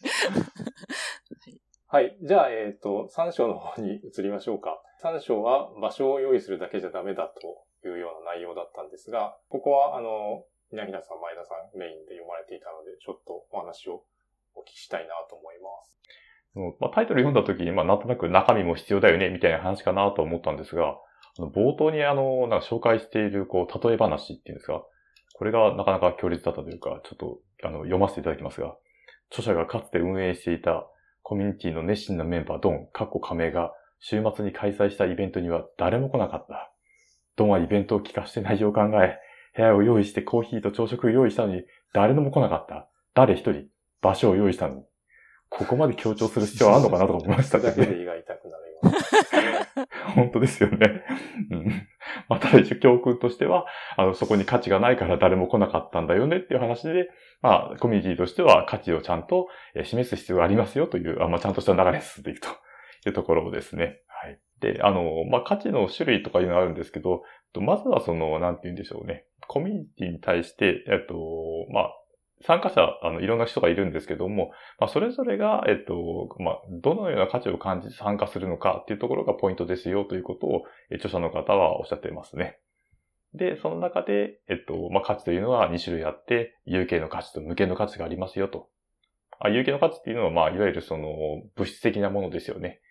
[1.88, 2.18] はい。
[2.22, 4.84] じゃあ、えっ、と、3章の方に移りましょうか。
[5.02, 10.44] 3章は場所を用意するだけじゃダメだというような内容だったんですが、ここは、あの、
[10.74, 14.04] 稲平さん、前田さんメインで読まれていたので、ちょっとお話を
[14.56, 15.98] お聞きしたいなと思います。
[16.56, 20.98] うんまあ、タイトル読んだ時に、まあ、なんとなく中身も必要だよね、みたいな話かなと思ったんですが、
[21.40, 24.84] 冒頭にあの、なんか紹介している、こう、例え話っていうんですか、
[25.34, 28.76] これがなかなか強烈だったというか、ちょっと、あの、読ませていただきますが、
[29.32, 30.86] 著者がかつて運営していた
[31.24, 36.72] コミュニティの熱心なメンバー、ドン、カッコ加盟が、週末に開催したイベントには誰も来なかった。
[37.36, 39.18] ドンはイベントを企画して内容を考え、
[39.56, 41.64] 部屋を用意してコーヒーと朝食を用意したのに、
[41.94, 42.90] 誰のも来なかった。
[43.14, 43.68] 誰一人、
[44.02, 44.84] 場所を用意したのに。
[45.50, 47.88] ここまで強調する必要はあるのかなと思いましたけどね。
[47.88, 49.63] けで胃が痛くなるよ。
[50.16, 51.04] 本当ですよね。
[51.52, 51.66] うん。
[52.30, 53.66] まあ、ただ一応教訓としては、
[53.98, 57.10] あの、そこに価値がないから誰も来なかったんだよねっていう話で、
[57.42, 59.48] まあ、コミュニティとしては価値をちゃんと
[59.84, 62.48] 示す必要がありますよという、あまあ、ちゃんとした流れ進んでいくと
[63.08, 64.02] いうところですね。
[64.08, 64.40] はい。
[64.60, 67.24] で、あの、まあ、価値の種類とかいうのがあるんですけど、
[67.60, 69.26] まずはその、なんて言うんでしょうね。
[69.48, 71.16] コミュニティに対して、えっと、
[71.72, 71.92] まあ、
[72.42, 82.60] 参加者、あの、いろんな人がいるんですけども、まあ、それぞれが、えっと、まあ、どのような価値を感じて参加するのかっていうところがポイントですよということを、え著者の方はおっしゃっていますね。
[83.34, 88.70] で、その中で、えっと、まあ、価値というのは2種類あって、有形の価値と無形の価値がありますよと。
[89.40, 91.08] あ有形の価値っていうのは、まあ、いわゆるその、
[91.56, 92.82] 物質的なものですよね。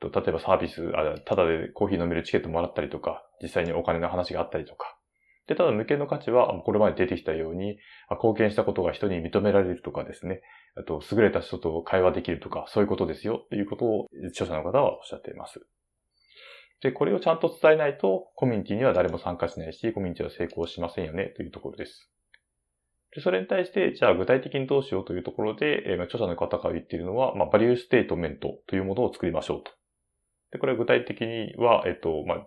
[0.00, 4.98] 例えばサービス、あただでコーヒー飲めるチケットもらったりとか、実際にお金の話があったりとか。
[5.46, 7.78] で、ただ無形の価値は、これまで出てきたように、
[8.10, 10.42] 貢献したことが人に認められるとかですね。
[10.76, 15.64] あと、優れた人と会話できるとか、そういうことですよ、っていうことを、著者の方はおっしゃっています。
[16.82, 22.10] で、これをちゃんと伝えないと、コミュニティには誰も参加しないし、コミュニティは成功しませんよね、というところです。
[23.14, 29.72] で、それに対して、じゃあ具体的にどうしようというところで、えー著者の方が言っているのは、まあ、バリューステートメントというものを作りましょうと。
[30.52, 32.46] で、これは具体的には、えっと、まあ、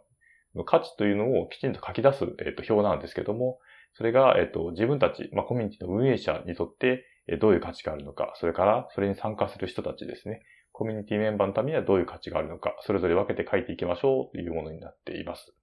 [0.65, 3.59] 価値というのをきちんと書き出す、えっと、表なんですけども、
[3.93, 10.41] それが、えっと、自分たち、まあ、コミュニティの運営者にとって、えどういう価値があるのか、それから、それに参加する人たちですね。
[10.71, 15.53] コミュニティメンバーのためにはどういう価値があるのか、それぞれ分けて書いていきましょうというものになっています。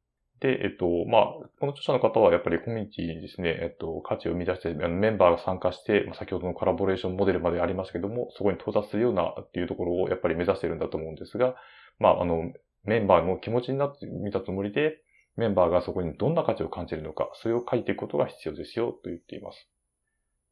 [0.41, 1.23] で、えっと、まあ、
[1.59, 11.55] この著者の方はやっぱりコミュニティにですね、えっと、価値を生み出して、メンバーが参加して、ま先ほどのコラボレーションモデルまでありますけども、そこに到達するようなっていうところをやっぱり目指してるんだと思うんですが、
[11.99, 12.53] まあ、あの、
[12.87, 14.99] メンバーの気持ちになってみたつもりで、
[15.37, 19.69] メンバーがそこにどんな価値を感じるのか、それを書いていくことが必要ですよと言っています。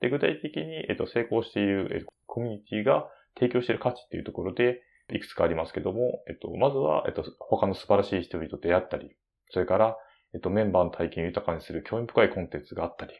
[0.00, 3.08] で、具体的に、えっと、成功している、え、コミュニティが
[3.38, 4.82] 提供している価値っていうところで、
[5.12, 9.16] いくつかありますけども、えっと、まずは、えっと、他の素晴らしい人々と出会ったり、
[9.50, 9.96] それから、
[10.34, 13.14] えっと、メンバーの体験を豊かにする興味深いコンテンツがあったり、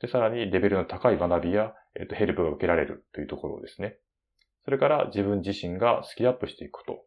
[0.00, 3.96] で、さらにレベルの高い学びや、えっと、ヘルプが受けられるというところですね。
[4.64, 7.04] それから、自分自身がスキルアップしていくこと。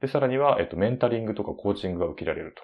[0.00, 2.62] で、さらには、えっと、メンタリングとかコーチングが受けられると。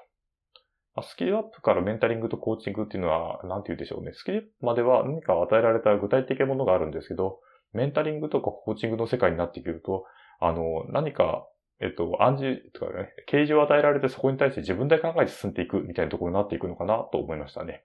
[0.95, 4.13] まあスキルアップからメンタリングとコーチングっていうのは、なんて言うでしょうね。
[4.15, 7.41] スキルアップまでは何か与えられた具体的なものがあるんですけど、
[7.73, 10.05] メンタリングとかコーチングの世界になってくると、
[10.41, 11.47] あの、何か、
[11.81, 17.85] えっと、暗示とかね、啓示を与えられてそこに対して自分で考えて進んでいくみたいなところになっていくのかなと思いましたね。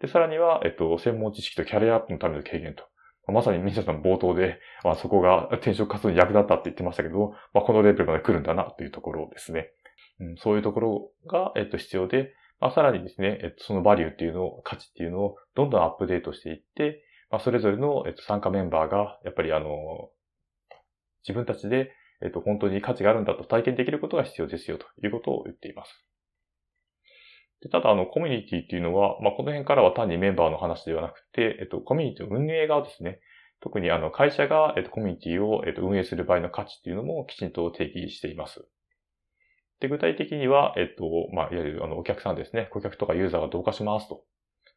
[0.00, 2.84] で、さらには、えっと、専門知識とキャリアアップのための軽減と。
[3.32, 9.70] まさにミシャさん冒頭で、まあ、そこが転職活動に役立ったって言ってましたけど、まあ、このレベルまで来るんだなというところですね。
[10.20, 20.10] うん、そういうところが、えっと、必要で、まあ、さらにですね、えっと、そのバリューっていうのを、価値っていうのをどんどんアップデートしていって、まあ、それぞれの、えっと、参加メンバーが、やっぱりあの、
[21.26, 26.04] 自分たちで、えっと、本当に価値があるんだと体験できることが必要ですよということを言っています。
[27.62, 33.20] でただ、あの、コミュニティっていうのは、まあ、この辺からは単にメンバーの話ではなくて、えっと、コミュニティの運営側ですね。
[33.60, 38.66] 特にあの、会社が、えっと、コミュニティを、えっと、運営する場合の価値っていうのもきちんと定義しています。
[39.80, 41.04] で、具体的には、えっと、
[41.34, 42.68] まあ、いわゆるあの、お客さんですね。
[42.70, 44.22] 顧客とかユーザーが同化しますと。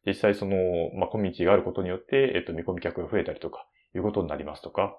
[0.06, 0.56] 実際その、
[0.94, 4.96] まあ、コミュニティがあることによって、えっと、見込み客が増えたりとか、いうことになりますとか。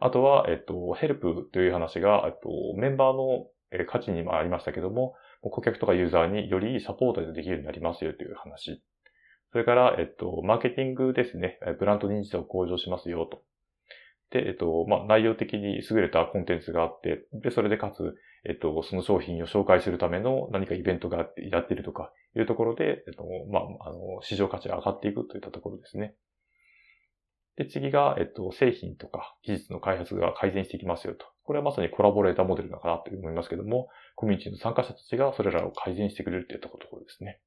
[0.00, 3.46] あとは、えっと、ヘルプという話が、えっと、メンバーの
[3.86, 5.14] 価値にもありましたけども、
[5.50, 8.82] 顧客とかユーザーによりサポートできるようになりますよという話。
[9.52, 11.58] それから、えっと、マーケティングですね。
[11.78, 13.42] ブランド認知度を向上しますよと。
[14.30, 26.16] で、えっと、まあ、内容的に優れたコンテンツがあって、で、それでかつ、えっと、その商品を紹介するための何かイベントがあってやってるとかいうところで、えっと、まあ、あの、市場価値が上がっていくといったところですね。
[27.56, 31.26] で、次が、えっと、製品とか技術の開発が改善していきますよと。
[31.44, 37.40] これはまさにコラボレーターモデルだからと思いますけども、コミュニティの参加者たちがそれらを改善してくれるっていったところですね。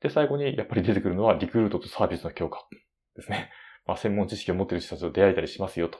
[0.00, 2.66] で、最後にやっぱり出てくるのはリクルートとサービスの強化
[3.16, 3.50] ですね。
[3.86, 5.98] まあ、専門知識を持っている人たちと出会えたりしますよと。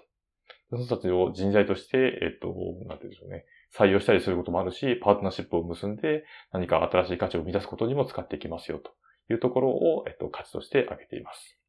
[0.70, 2.48] その人たちを人材として、えっと、
[2.86, 3.44] なんて言うんでしょうね。
[3.76, 8.92] 採用したりすることもあるし、パートナーシップを結んで何か新しい価値を生み出すことにも使っていきますよと
[9.32, 11.59] いうところを、えっと、価値として挙げています。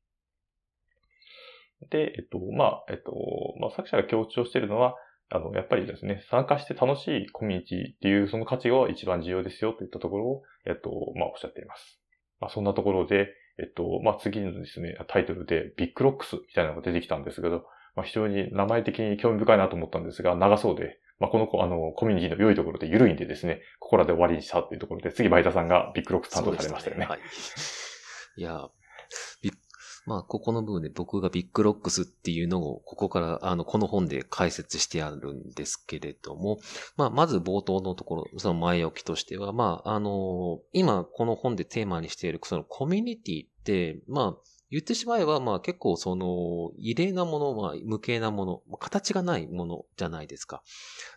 [1.89, 3.11] で、えっと、まあ、えっと、
[3.59, 4.95] まあ、作者が強調しているのは、
[5.29, 11.99] あの、やっぱりですね、参加して楽しいコミュニティっていうその価値が一番重要ですよといったところを、えっと、まあ、おっしゃっています。
[12.39, 17.63] まあ、そんなところで、えっと、まあ、次のですね、タイトルで Big Rocks みたいなのが出てきたんですけど、
[17.95, 27.01] まあ、非常に名前的に興味深いなと思ったんですが、長そうで、まあ、この子あのコミュニティの良いところで緩いんでですね、ここらで終わりにしたっていうところで、次バイタさんが Big Rocks 担当されましたよね。
[27.01, 27.19] ねはい。
[28.37, 28.69] いや、
[29.43, 29.53] ビッ
[30.05, 36.59] まあ、ここの部分で僕が Big Rocksっていうのを、ここから、あの、この本で解説してあるんですけれども、
[36.97, 50.63] まあ、まず冒頭のところ、その前置きとしては、まあ、あの、今この本でテーマにしている、そのコミュニティって、まあ、言ってしまえば、まあ結構その、異例なもの、まあ無形なもの、形がないものじゃないですか。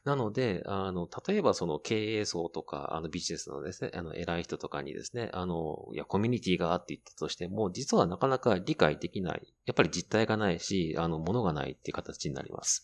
[0.04, 9.54] なので、あの、例えばその経営層とか、あのビジネスのですね、あの偉い人とかにですね、あの、いや、コミュニティがあって言ったとしても、実はなかなか理解できない。
[9.66, 12.82] やっぱり実体がないし、あの、ものがないっていう形になります。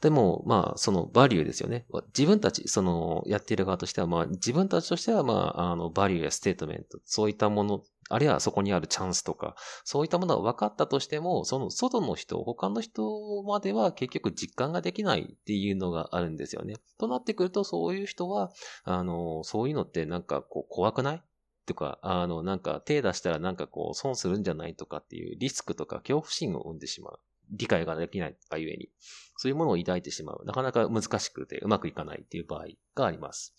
[0.00, 1.86] でも、まあ、そのバリューですよね。
[2.16, 16.76] 自分たち、その、やっている側としては、まあ、自分たちとしては、まあ、あの、バリューやステートメント、そういったものあるいはそこにあるチャンスとか、そういったものが分かったとしても、その外の人、他の人までは結局実感ができないっていうのがあるんですよね。
[16.98, 18.50] となってくると、そういう人は、
[18.84, 21.22] あの、そういうのってなんかこう怖くない
[21.66, 27.20] とか、あの、なんか手出したらなんかこう損するんじゃないとかっていうリスクとか恐怖心を生んでしまう。
[27.50, 28.90] 理解ができないがゆえに。
[29.36, 30.44] そういうものを抱いてしまう。
[30.44, 33.54] なかなか難しくてうまくいかないっていう場合があります。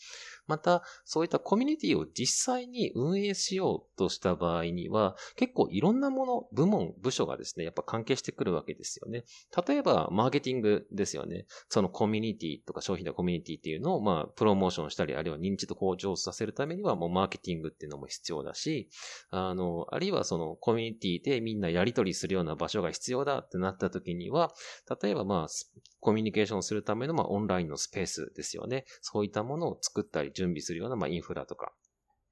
[0.47, 9.25] また、そういったコミュニティを実際に運営しようとした場合には、結構いろんなもの、部門、部署がですね、やっぱ関係してくるわけですよね。
[9.67, 11.45] 例えば、マーケティングですよね。
[11.69, 18.89] そのコミュニティとか商品のコミュニティっていうのを、まあ、プロモーションしたり、あるいは認知度向上させるためには、もうマーケティングっていうのも必要だし、
[19.31, 24.51] あの、あるいはそのコミュニティでみんなやり取りするような場所が必要だってなった時には、
[25.01, 25.47] 例えばまあ、
[25.99, 28.85] コミュニケーションするためのまあオンラインのスペースですよね。
[29.01, 31.73] そういったものを作ったり準備するようなまあインフラとか、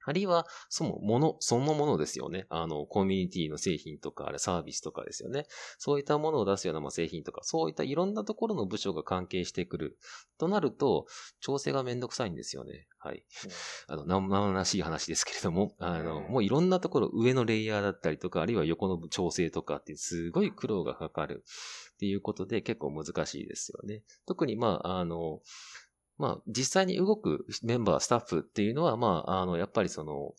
[0.05, 2.45] あるいは、そのもの、そのものですよね。
[2.49, 5.45] あの、コミュニティの製品とか、あれサービスとかですよね。
[5.77, 9.97] そういったものを出すようなまあ製品とか、そういったいろんなところの部署が関係してくる。
[10.37, 11.05] となると、
[11.39, 12.87] 調整がめんどくさいんですよね。
[12.99, 13.23] はい。
[13.87, 21.45] あの、生々しい話ですけれども、あの、もういろんなところ、上のレイヤーだったりとか、あるいは横の調整とかってすごい苦労がかかる
[22.03, 24.03] っていうことで結構難しいですよね。
[24.25, 25.39] 特にまあ、あの、
[26.17, 30.33] まあ、実際に動くメンバー、スタッフっていうのは、まあ、あの、やっぱりその、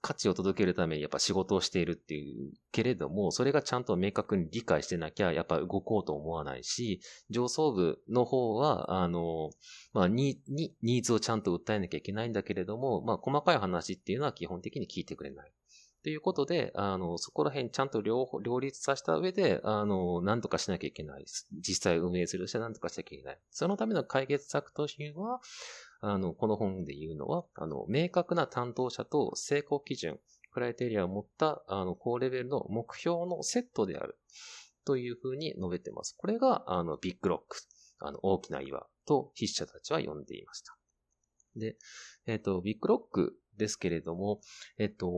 [0.00, 9.50] 価値を届けるためにやっぱ仕事をしているっていうけれども、それがちゃんと明確に理解してなきゃ、やっぱ動こうと思わないし、上層部の方は、あの、
[9.92, 15.52] まあ、に、に、ニーズをちゃんと訴えなきゃいけないんだけれども、まあ、細かい話っていうのは基本的に聞いてくれない。
[16.02, 21.24] ということで、あの、そこら辺ちゃんと両方両立させた上で、あの、何とかしなきゃいけない。
[21.52, 23.38] 実際運営するとして何とかしなきゃいけない。
[23.50, 25.40] そのための解決策としては、
[26.00, 30.18] あの、この本で言うのは、あの、明確な担当者と成功基準、
[30.50, 34.18] クライテリアを持った、あの、高レベルの目標のセットである。
[34.84, 36.14] というふうに述べてます。
[36.18, 37.56] これが、あの、ビッグロック、
[38.00, 40.76] あの、大きな岩と筆者たちは呼んでいました。
[41.56, 41.76] で、
[42.26, 44.40] えっ、ー、と、ビッグロックですけれども、
[44.78, 45.08] えっと、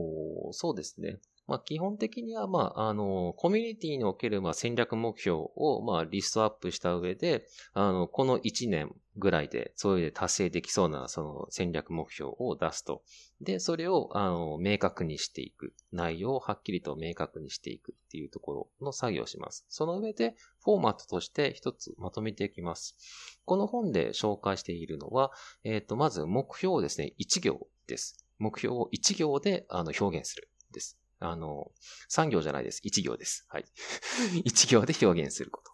[0.51, 1.19] そうですね。
[1.47, 13.03] まあ、基本的には、まあ、あの、コミュニティにおける、まあ、戦略目標を、まあ、リストアップした上で、あの、この1年ぐらいで、そういう達成できそうな、その戦略目標を出すと。
[13.41, 15.73] で、それを、あの、明確にしていく。
[15.91, 19.65] 内容をはっきりと明確にしていくっていうところの作業をします。
[19.69, 22.97] その上で、フォーマットとして一つまとめていきます。
[23.45, 25.31] この本で紹介しているのは、
[25.63, 28.25] えっ、ー、と、まず目標をですね、1行です。
[28.39, 30.99] 目標を1行であの表現するです。
[31.19, 31.71] あの、
[32.09, 32.81] 3行じゃないです。
[32.85, 33.45] 1行です。
[33.49, 33.65] はい。
[34.45, 35.71] 1行で表現すること。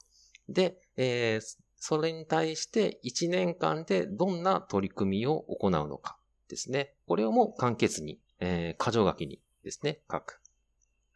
[0.48, 1.42] で、えー、
[1.78, 6.96] それに対して1年間でどんな取り組みを行うのかですね。
[7.08, 10.42] これをもう簡潔に、えー、箇条書きにですね、書く。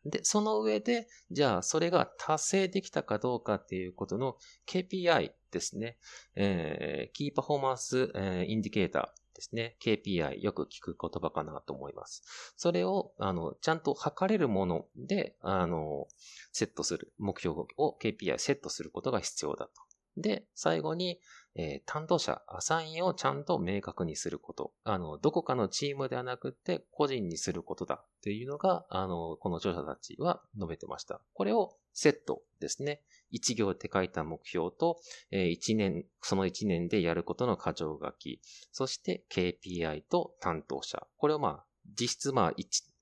[0.06, 5.98] で、その上で、じゃあ、それが達成できたかどうかっていうことの KPI ですね。
[6.36, 9.25] えー、キーパフォーマンス、えー、インディケーター。
[9.36, 9.76] ですね。
[9.84, 12.54] KPI よく聞く言葉かなと思います。
[12.58, 16.08] それを、あの、ちゃんと測れるもので、あの、
[16.52, 19.72] セットする、目標を KPI セットすることが必要だと。
[20.18, 21.20] で、最後に、
[21.56, 24.72] えー、担当者、アサインをちゃんと明確にすること。
[24.84, 31.22] あの、どこかのチームではなくて個人にすることだっていうのが、あの、この著者たちは述べてました。
[31.34, 33.02] これをセットですね。
[33.32, 34.98] 一行って書いた目標と、
[35.32, 38.40] 一年、その一年でやることの箇条書き、
[38.72, 41.08] そして KPI と担当者。
[41.18, 41.66] これをまあ、
[42.00, 42.54] 実質まあ、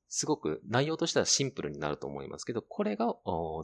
[0.08, 3.14] すごく内容としてはシンプルになると思いますけど、これが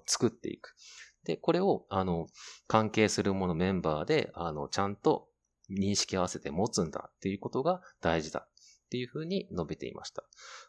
[0.05, 0.75] 作っていく。
[1.23, 2.27] で、これを、あの、
[2.67, 5.29] 関係するものメンバーで、あの、ちゃんと
[5.69, 8.47] 認識合わせて持つんだっていうことが大事だ
[8.89, 10.23] っていうふうに述べていました。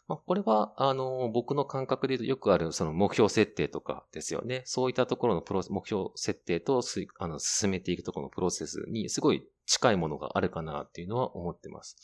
[0.07, 4.61] まあ、これは、あの、僕の感覚で言うとよくあるその目標設定とかですよね。
[4.65, 6.83] そういったところのプロ目標設定と
[7.17, 11.97] あの進めていくところのプロセスにすごい近いものがあるかなっていうのは思ってます。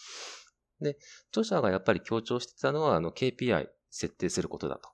[0.82, 0.97] で、
[1.30, 4.89] 著者がやっぱり強調してたのは、あの、KPI 設定することだと。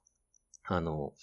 [0.65, 1.13] あの、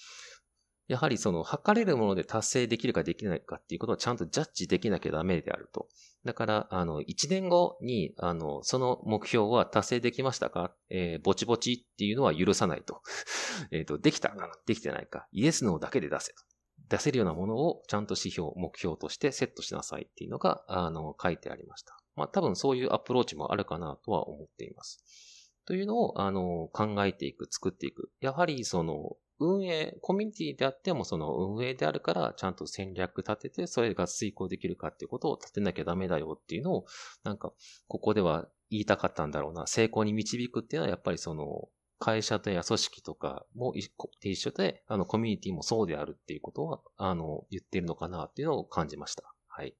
[0.90, 5.86] やはりその測れるもので達成できるかできないかっていうことをちゃんとジャッジできなきゃダメであると。
[6.24, 10.74] だから、あの、1年後に、あの、その目標は達成できましたか？
[10.88, 13.02] えー、ぼちぼちっていうのは許さないと。
[13.70, 15.28] えっと、できたかできてないか？
[15.30, 16.42] イエス、ノーだけで出せと。
[16.88, 21.96] 出せるようなものをちゃんと指標、目標としてセットしなさいっていうのが、あの、書いてありました。
[22.16, 25.52] まあ、多分そういうアプローチもあるかなとは思っています。
[25.66, 28.10] というのを、あの、考えていく、作っていく。
[28.20, 36.86] やはり、その、運営、コミュニティであってもその運営であるから、ちゃんと戦略立てて、それが遂行できるかっていうことを立てなきゃダメだよっていうのを、
[37.24, 37.52] なんか、
[37.88, 39.66] ここでは言いたかったんだろうな。
[39.66, 41.68] 成功に導くっていうのは、やっぱりその、
[41.98, 49.24] 会社とや組織とかも一緒で、あの、コミュニティもそうであるっていうことは、あの、言ってるのかなっていうのを感じました。
[49.48, 49.74] はい。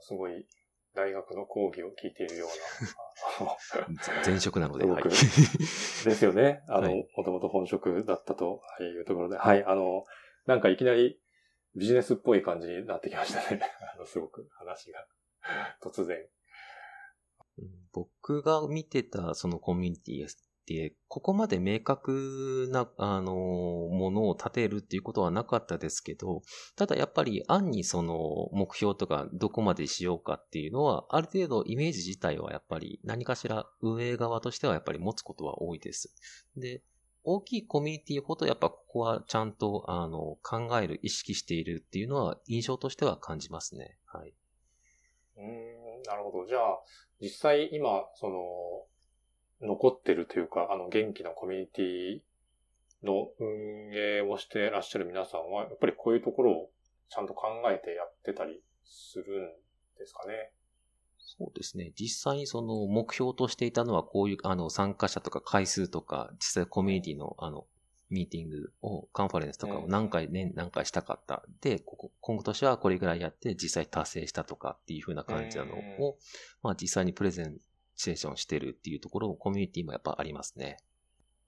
[0.00, 0.46] すごい
[0.94, 3.56] 大学の講義を聞いているような。
[4.24, 5.02] 前職なので、はい。
[5.10, 6.62] ですよね。
[6.68, 10.04] あの、もともと本職だったというところで、はい、あの、
[10.46, 11.20] なんかいきなり
[11.74, 13.60] ビジネスっぽい感じになってきましたね。
[13.94, 15.06] あの、すごく話が。
[15.82, 16.26] 突然。
[17.92, 20.26] 僕が見てたそのコミュニティ、
[21.08, 26.42] ここまで明確な、あの、ものを立てるっていうことはなかったですけど、
[26.76, 36.14] ただやっぱり案にその目標とかどこまでしようかっていうのは、ある程度イメージ自体はやっぱり何かしら運営側としてはやっぱり持つことは多いです。
[36.56, 36.82] で、
[37.24, 43.98] 大きいコミュニティほどやっぱここはちゃんとあの考える、意識しているっていうのは印象としては感じますね。
[44.06, 44.34] はい。
[45.36, 46.46] うん、なるほど。
[46.46, 46.80] じゃあ、
[47.20, 48.86] 実際今、その、
[49.64, 52.20] 残ってるというか、あの、元気なコミュニティ
[53.02, 56.70] の運営をしてらっしゃる皆さんは、やっぱりこういうところを
[57.08, 59.52] ちゃんと考えてやってたりするん
[59.98, 60.52] ですかね？
[61.18, 61.92] そうですね。
[61.96, 67.66] 実際にその目標としていたのはこういうあの参加者とか回数とか、実際コミュニティのあの
[68.10, 71.42] ミーティングを、カンファレンスとかを何回、年、何回したかった。
[71.62, 76.18] で、ここ、今年はこれぐらいやって実際達成したとかっていう風な感じなのを、
[76.62, 77.56] まあ実際にプレゼン
[77.96, 80.78] シテーションしてるっていうところ、コミュニティもやっぱありますね。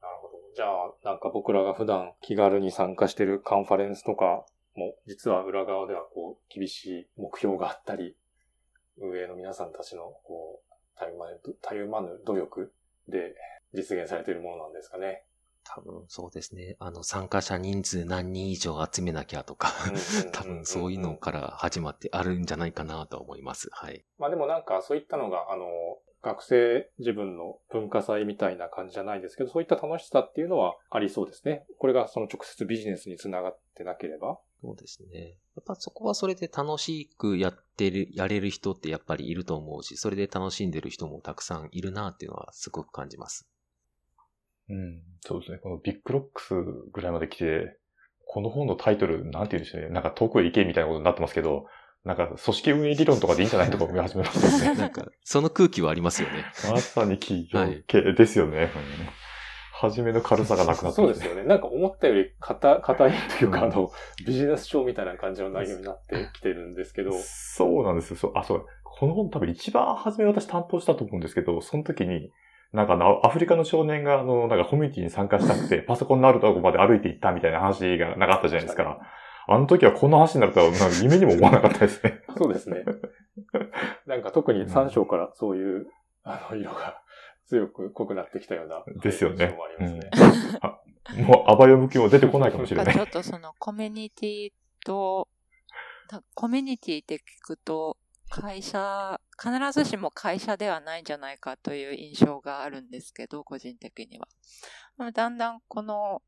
[0.00, 0.32] なるほど。
[0.54, 8.16] じゃあ、なんか僕らが普段気軽に参加してるカンファレンスとかも、実は裏側ではこう、厳しい目標があったり、
[8.98, 12.72] 運営の皆さんたちの、こう、たゆまぬ、たゆまぬ努力
[13.08, 13.34] で
[13.74, 15.24] 実現されているものなんですかね。
[15.68, 16.76] 多分そうですね。
[16.78, 19.72] あの、参加者人数何人以上集めなきゃとか、
[20.32, 23.68] 多分そういうのから始まってあるんじゃないかなと思います。
[23.72, 24.04] はい。
[24.18, 25.66] まあでもなんかそういったのが、あの、
[26.22, 31.64] 学生自分の文化祭みたいな感じじゃないですけど、そういった楽しさっていうのはありそうですね。
[31.78, 34.38] これがその直接ビジネスにつながってなければ。
[34.60, 35.36] そうですね。
[35.54, 43.46] やっぱそこはそれで楽しくやってる、やれる人ってやっぱりいると思うし、それで楽しんでる人もたくさんいるなっていうのはすごく感じます。
[44.68, 45.58] うん、そうですね。
[45.58, 46.54] このビッグロックス
[46.92, 47.78] ぐらいまで来て、
[48.26, 49.88] この本のタイトル、なんて言うんでしょうね。
[49.90, 51.66] なんか遠くへ行けみたいなことになってますけど、
[52.06, 54.78] なんか、組織運営理論とかでいいんじゃないとか思い始めましたね。
[54.78, 56.44] なんか、その空気はありますよね。
[56.70, 58.58] まさに企業系ですよね。
[58.58, 58.68] はい、
[59.72, 61.42] 初めの軽さがなくなって、そうですよね。
[61.42, 63.90] なんか思ったより硬、硬いというか、あの、
[64.24, 67.10] ビジネス書みたいな感じの内容になってきてるんですけど。
[67.12, 68.16] そうなんですよ。
[68.16, 68.66] そう、あ、そう。
[68.84, 72.30] この本多分一番初め私担当したと思うんですけど、その時に、
[72.72, 79.00] なんかアフリカの少年が、あの、なんかコミュニティに参加したくて、パソコンのあるとこまで歩いて行ったみたいな話がなかったじゃないですか。
[79.48, 80.66] あの時はこの話になるとは、
[81.02, 82.22] 夢にも思わなかったですね。
[82.36, 82.84] そうですね。
[84.06, 85.86] なんか特に3章からそういう、
[86.24, 87.00] あの、色が
[87.46, 88.82] 強く濃くなってきたような。
[89.00, 89.48] ですよね。
[89.48, 90.10] もありますね。
[91.18, 92.94] うん、もう、アバヨ向きも出てこないかもしれない。
[92.94, 94.52] ちょっとそのコミュニティ
[94.84, 95.28] と、
[96.34, 97.96] コミュニティって聞くと、
[98.28, 104.26] 会社、必ずしも会社ではないんじゃないかという印象があるんですけど、個人的には。
[105.12, 106.22] だんだんこの、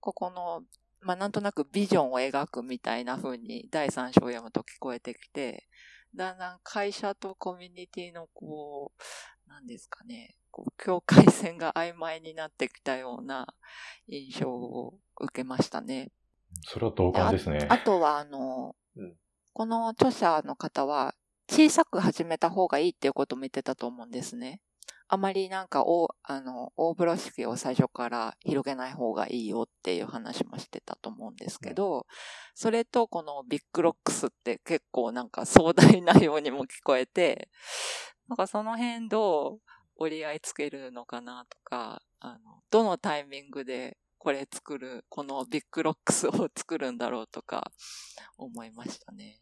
[0.00, 0.62] ここの、
[1.02, 5.68] まあ、なんとなくビジョンを描くみたいな風に第三章を読むと聞こえてきて、
[6.14, 13.54] だんだん会社とコミュニティのこう、なんですかね、こう境界線が曖昧になってきたような
[14.08, 16.10] 印象を受けましたね。
[16.62, 17.66] それは同感ですね。
[17.70, 19.14] あとは、あの、うん、
[19.52, 21.14] この著者の方は、
[21.48, 24.60] 小さく始めた方がいいっていうことも言ってたと思うんですね。
[25.12, 32.06] あまりなんか大、あの、大風呂敷を最初から広げない方がいいよっていう話もしてたと思うんですけど、
[32.54, 37.48] それとこの Big Rocks って結構なんか壮大なようにも聞こえて、
[38.28, 39.60] なんかその辺どう
[39.96, 47.72] 折り合いつけるのかなとか、あの、どのタイミングでこれ作る、この Big Rocks を作るんだろうとか
[48.38, 49.40] 思いましたね。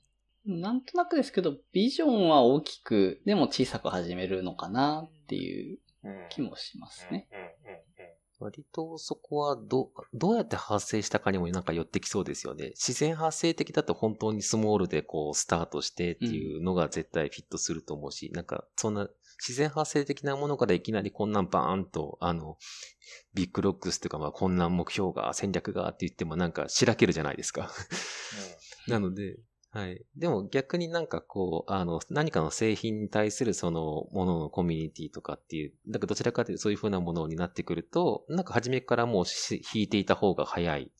[0.48, 5.78] なんとなくですけど、ビジョンは大きく、でも小さく始めるのかなっていう
[6.30, 7.28] 気もしますね。
[8.40, 12.68] 割とそこはど、どうやって発生したかにもなんか寄ってきそうですよね。
[12.70, 22.58] 自然発生的だと本当にスモールでこうスタートしてっていうのが絶対フィットすると思うし、うん、なんかそんな自然発生的なものからいきなりこんなんバーンと、あの、
[23.34, 27.70] Big Rocks というかまあこんな目標が戦略がって言ってもなんかしらけるじゃないですか。
[28.86, 29.36] なので、
[29.70, 30.02] はい。
[30.16, 39.24] でも逆になんかこう、あの、何かの製品に対するそのもののコミュニティとかっていう、だからどちらかというとそういう風なものになってくると、なんか初めからもう
[39.74, 40.90] 引いていた方が早い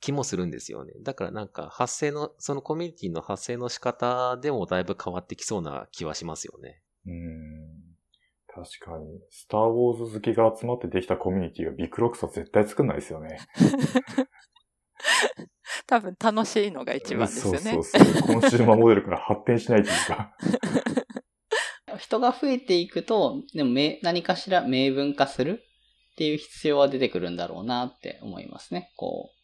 [0.00, 0.94] 気もするんですよね。
[1.02, 6.80] だからなんか発生の、そのコミュニティの発生の仕方でもだいぶ変わってきそうな気はしますよね。
[7.06, 7.90] うん。
[8.52, 13.38] 確かに、スターウォーズ好きが集まってできたコミュニティが Big Rocks は絶対作んないですよね。
[15.86, 17.58] 多分楽しいのが一番ですよね。
[17.58, 18.22] そうそうそう。
[18.22, 20.32] コンシューマーモデルから発展しないというか。
[21.98, 23.70] 人が増えていくと、でも
[24.02, 25.62] 何かしら明文化する
[26.12, 28.92] っていう必要は出てくるんだろうなって思いますね。
[28.96, 29.40] こう。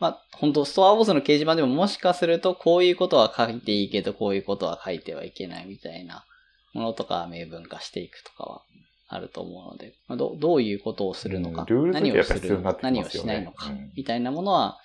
[0.00, 6.24] まあ、本当ストアボスの掲示板でももしかするとこういうことは書いていいけど、こういうことは書いてはいけないみたいな
[6.72, 8.62] ものとか明文化していくとかは
[9.08, 14.78] あると思うので、まあ、どどういうことをするのか、うん、何をする、ね、何をしないのか、みたいなものは、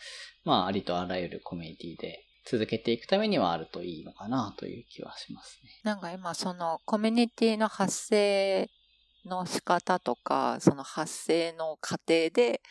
[0.45, 5.69] まあ、ありとあらゆるコミュニティで続けていくためにはあるといいのかなという気はしますね。
[5.83, 8.69] なんか今、そのコミュニティの発生
[9.25, 12.61] の仕方とか、その発生の過程で、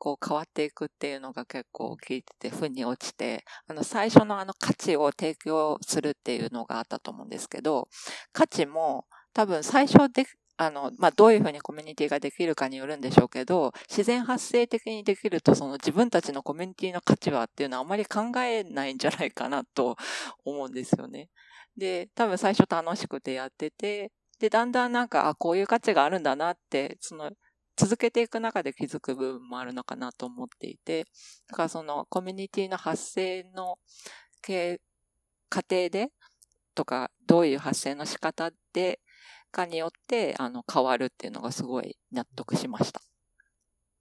[0.00, 7.88] こう変わっていくっていうのが結構聞いてて、負に落ちて、あの最初のあの価値を提供するっていうのがあったと思うんですけど、
[8.32, 10.24] 価値も多分最初で
[10.58, 19.96] あの、まあ、どういうふうにコミュニティができるかによるんでしょうけど、自然発生的にできると、その自分たちのコミュニティの価値はっていうのはあまり考えないんじゃないかなと
[20.44, 21.30] 思うんですよね。
[21.76, 27.30] で、多分最初楽しくてやってて、で、だんだんなんか、あ、こういう価値があるんだなって、その、
[27.76, 31.04] 続けていく中で気づく部分もあるのかなと思っていて、
[31.48, 33.78] だからそのコミュニティの発生の
[35.48, 36.10] 過程で、
[36.74, 39.00] とか、どういう発生の仕方で
[39.50, 43.00] かによって、あの、変わるっていうのがすごい納得しました。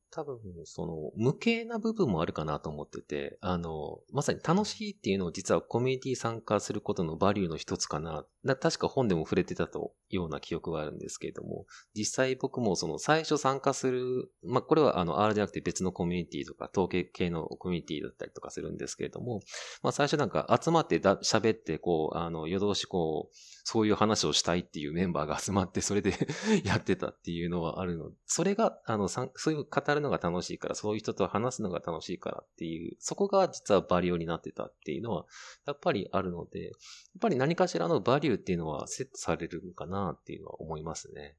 [0.10, 8.28] 多分、その、無形な部分もあるかなと思ってて、あの、まさに楽しいっていうのを実はコミュニティ参加することのバリューの一つかなっ。
[8.46, 11.66] 確か本でも触れてたとような記憶があるんですけれども、
[11.96, 19.42] 実際僕もその最初参加する、まあ、これはあの R じゃなくて別のコミュニティとか統計系のコミュニティだったりとかするんですけれども、
[19.82, 23.36] まあ、最初なんか集まってだ喋って、こう、あの、夜通しこう、
[23.70, 26.14] そういう話をしたいっていうメンバーが 集まって、それで
[26.64, 28.16] やってたっていうのはあるので。
[28.26, 35.26] それが、あの、そういう語るのが楽しいから、そういう人と話すのが楽しいからっていう、そこが実はバリューになってたっていうのは、
[35.66, 36.74] やっぱりあるので、やっ
[37.20, 41.36] ぱり何かしらのバリューっていうのはセットされるのかなっていうのは思いますね。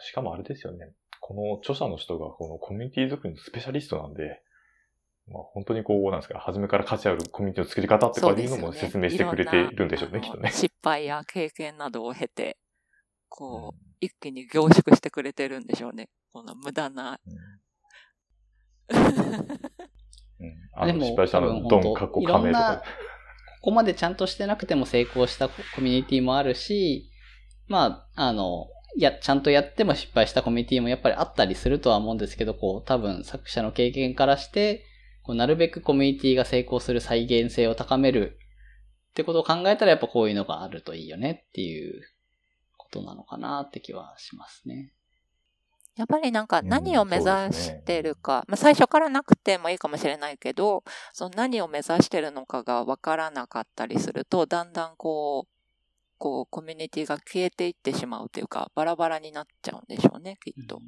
[0.00, 0.92] しかもあれですよね。
[1.20, 4.42] この著者の人がこのコミュニティ作りのスペシャリストなんで、
[5.28, 10.50] まあ、本当にこう、なんですか、初めから価値あるコミュニティの作り方ってかいうのも説明してくれているんでしょうね、うねきっとね。
[10.52, 12.58] 失敗や経験などを経て、
[13.28, 16.08] こう、うん、一気に凝縮してくれてるんでしょうね。
[16.32, 17.18] この無駄な。
[17.26, 17.32] うん。
[20.38, 22.82] うん、あの失敗したの、ドン、カッコ、カメとか。
[23.66, 27.10] ここまでちゃんとしてなくても成功したコミュニティもあるし、
[27.66, 34.84] まあ、あの、や、ちゃんとやっても失敗したコミュニティもやっぱりあったりするとは思うんですけど、こう、多分作者の経験からして、
[35.24, 38.38] こうなるべくコミュニティが成功する再現性を高める
[39.10, 42.02] ってことを考えたらやっぱこういうのがあるといいよねっていう
[42.76, 44.92] ことなのかなって気はしますね。
[45.96, 55.56] やっぱりなんか何を目指してるか、うんね、まあ最初からなくてもいいかもしれないけど、その何を目指してるのかがわからなかったりすると、だんだんこう、
[56.18, 60.80] こう、コミュニティが消えていってしまうというか、バラバラになっちゃうんでしょうね、きっと。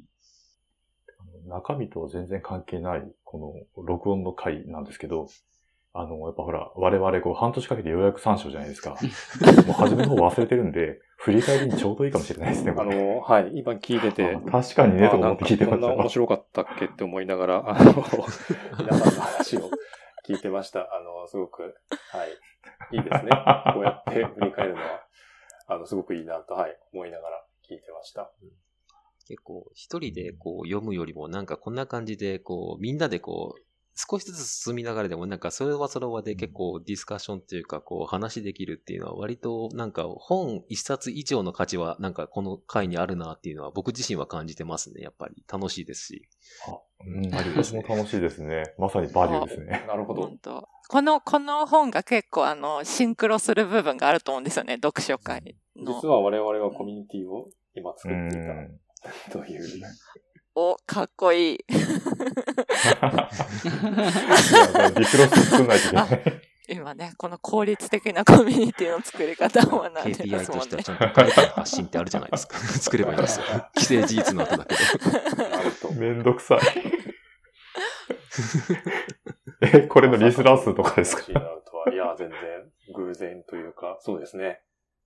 [1.47, 5.27] 中身と全然関係ない、この録音の回なんですけど、
[5.93, 8.91] あの、やっぱほら、我々こう半年かけてようやく参照じゃないですか。
[9.65, 12.73] もう初めの方忘れてるんで、振り返りにちょうどいいかもしれないですね。
[12.77, 14.37] あの、はい、今聞いてて。
[14.49, 15.87] 確かにね、と思って聞いてました。
[15.87, 17.93] こんな面白かったっけって思いながら、あの、
[18.79, 19.69] 皆さんの話を
[20.25, 20.87] 聞いてました。
[20.95, 23.31] あの、すごく、はい、いいですね。
[23.73, 25.05] こうやって振り返るのは、
[25.67, 28.31] あの、すごくいいなと、はい、思いながら聞いてました。
[29.27, 33.61] 結構、一人でこう読むよりも、なんかこんな感じで、こう、みんなでこう、
[34.09, 45.01] 少しずつ進みながらでも、なんかそれはそれはで結構ディスカッションっていうか、こう話できるっていうのは割となんか本一冊以上の価値はなんかこの回にあるなっていうのは僕自身は感じてますね。
[45.01, 46.29] やっぱり楽しいですし。
[46.65, 48.63] あ、うん、私も楽しいですね。
[48.77, 49.83] まさにバリューですね。
[49.85, 50.31] なるほど。
[50.87, 55.41] この、この本が結構あの、シンクロする部分があると思うんですよね、読書会
[55.75, 55.93] の。
[55.93, 59.81] 実は我々はコミュニティを今作っていたという。
[60.55, 61.57] お、かっこいい。
[61.67, 61.85] ディ
[64.93, 66.41] プロス作んないといけない。
[66.71, 70.59] 今ね、この効率的なコミュニティの作り方を学んでますもんね。
[70.59, 72.57] KPI としてはちゃんと書いて発信ってあるじゃないですか。
[72.57, 73.45] 作ればいいんですよ。
[73.77, 74.75] 既成事実の後だけ
[75.87, 75.93] ど。
[75.93, 76.59] めんどくさい。
[79.61, 81.23] え、これのリスナー数とかですか？
[81.31, 82.37] いや、全然
[82.95, 84.61] 偶然というか、そうですね。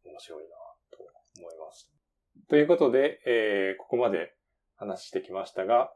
[0.05, 0.49] 面白いな
[0.91, 0.97] と
[1.39, 1.89] 思います。
[2.49, 4.33] ということで、えー、ここまで
[4.83, 5.91] 話してきましたが、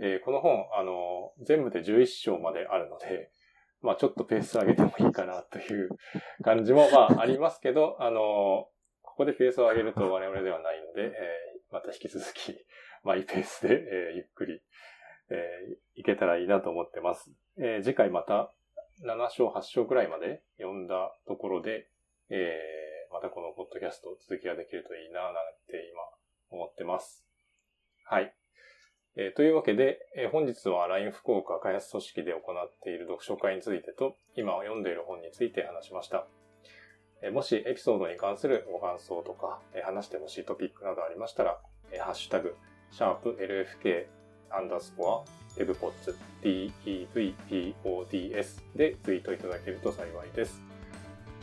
[0.00, 3.30] えー、この本、あの、全部で11章まであるので、
[3.82, 5.90] まあちょっとペース上げてもいいかなという
[6.42, 8.66] 感じも、まあありますけど、あの、
[9.02, 12.54] ここでペースを上げると我々ではないので、えー、また引き続き、
[13.04, 14.60] マイペースで、えー、ゆっくり、
[15.30, 17.30] えー、いけたらいいなと思ってます。
[17.58, 18.52] えー、次回また
[19.04, 21.88] 7章、8章くらいまで読んだところで、
[22.30, 25.34] えー、またこのポッドキャスト続きができるといいな、なん
[25.68, 25.90] て
[26.50, 27.25] 今思ってます。
[28.08, 28.32] はい。
[29.16, 32.42] えー、というわけで、えー、本日は LINE 福岡開発組織で行っ
[32.84, 36.28] ている読書会についてと、今読んでいる本について話しました。
[37.20, 41.58] えー、もしエピソードに関するご感想とか、え話してほしいトピックなどありましたら、
[41.90, 42.54] えハッシュタグ、
[42.92, 44.06] シャープ LFK
[44.50, 50.62] アンダースコア、デブポッツ、DEVPODS でツイートいただけると幸いです。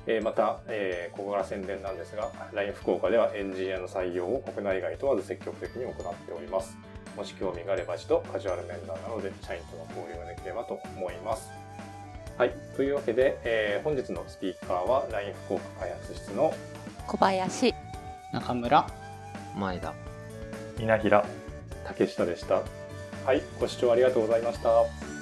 [0.05, 6.75] えまた、えここから宣伝なんですが、LINE 福岡ではエンジニアの採用を国内外問わず積極的に行っております。
[7.15, 11.51] もし興味があれば一度カジュアル面談なので社員との交流ができればと思います。
[12.37, 12.55] はい。
[12.75, 16.53] というわけで、えー、本日のスピーカーは LINE 福岡開発室の
[17.07, 17.73] 小林、
[18.31, 18.87] 中村、
[19.55, 19.93] 前田、
[20.79, 21.25] 稲平、
[21.85, 22.61] 竹下でした。
[23.25, 23.41] はい。
[23.59, 25.12] ご視聴ありがとうございました。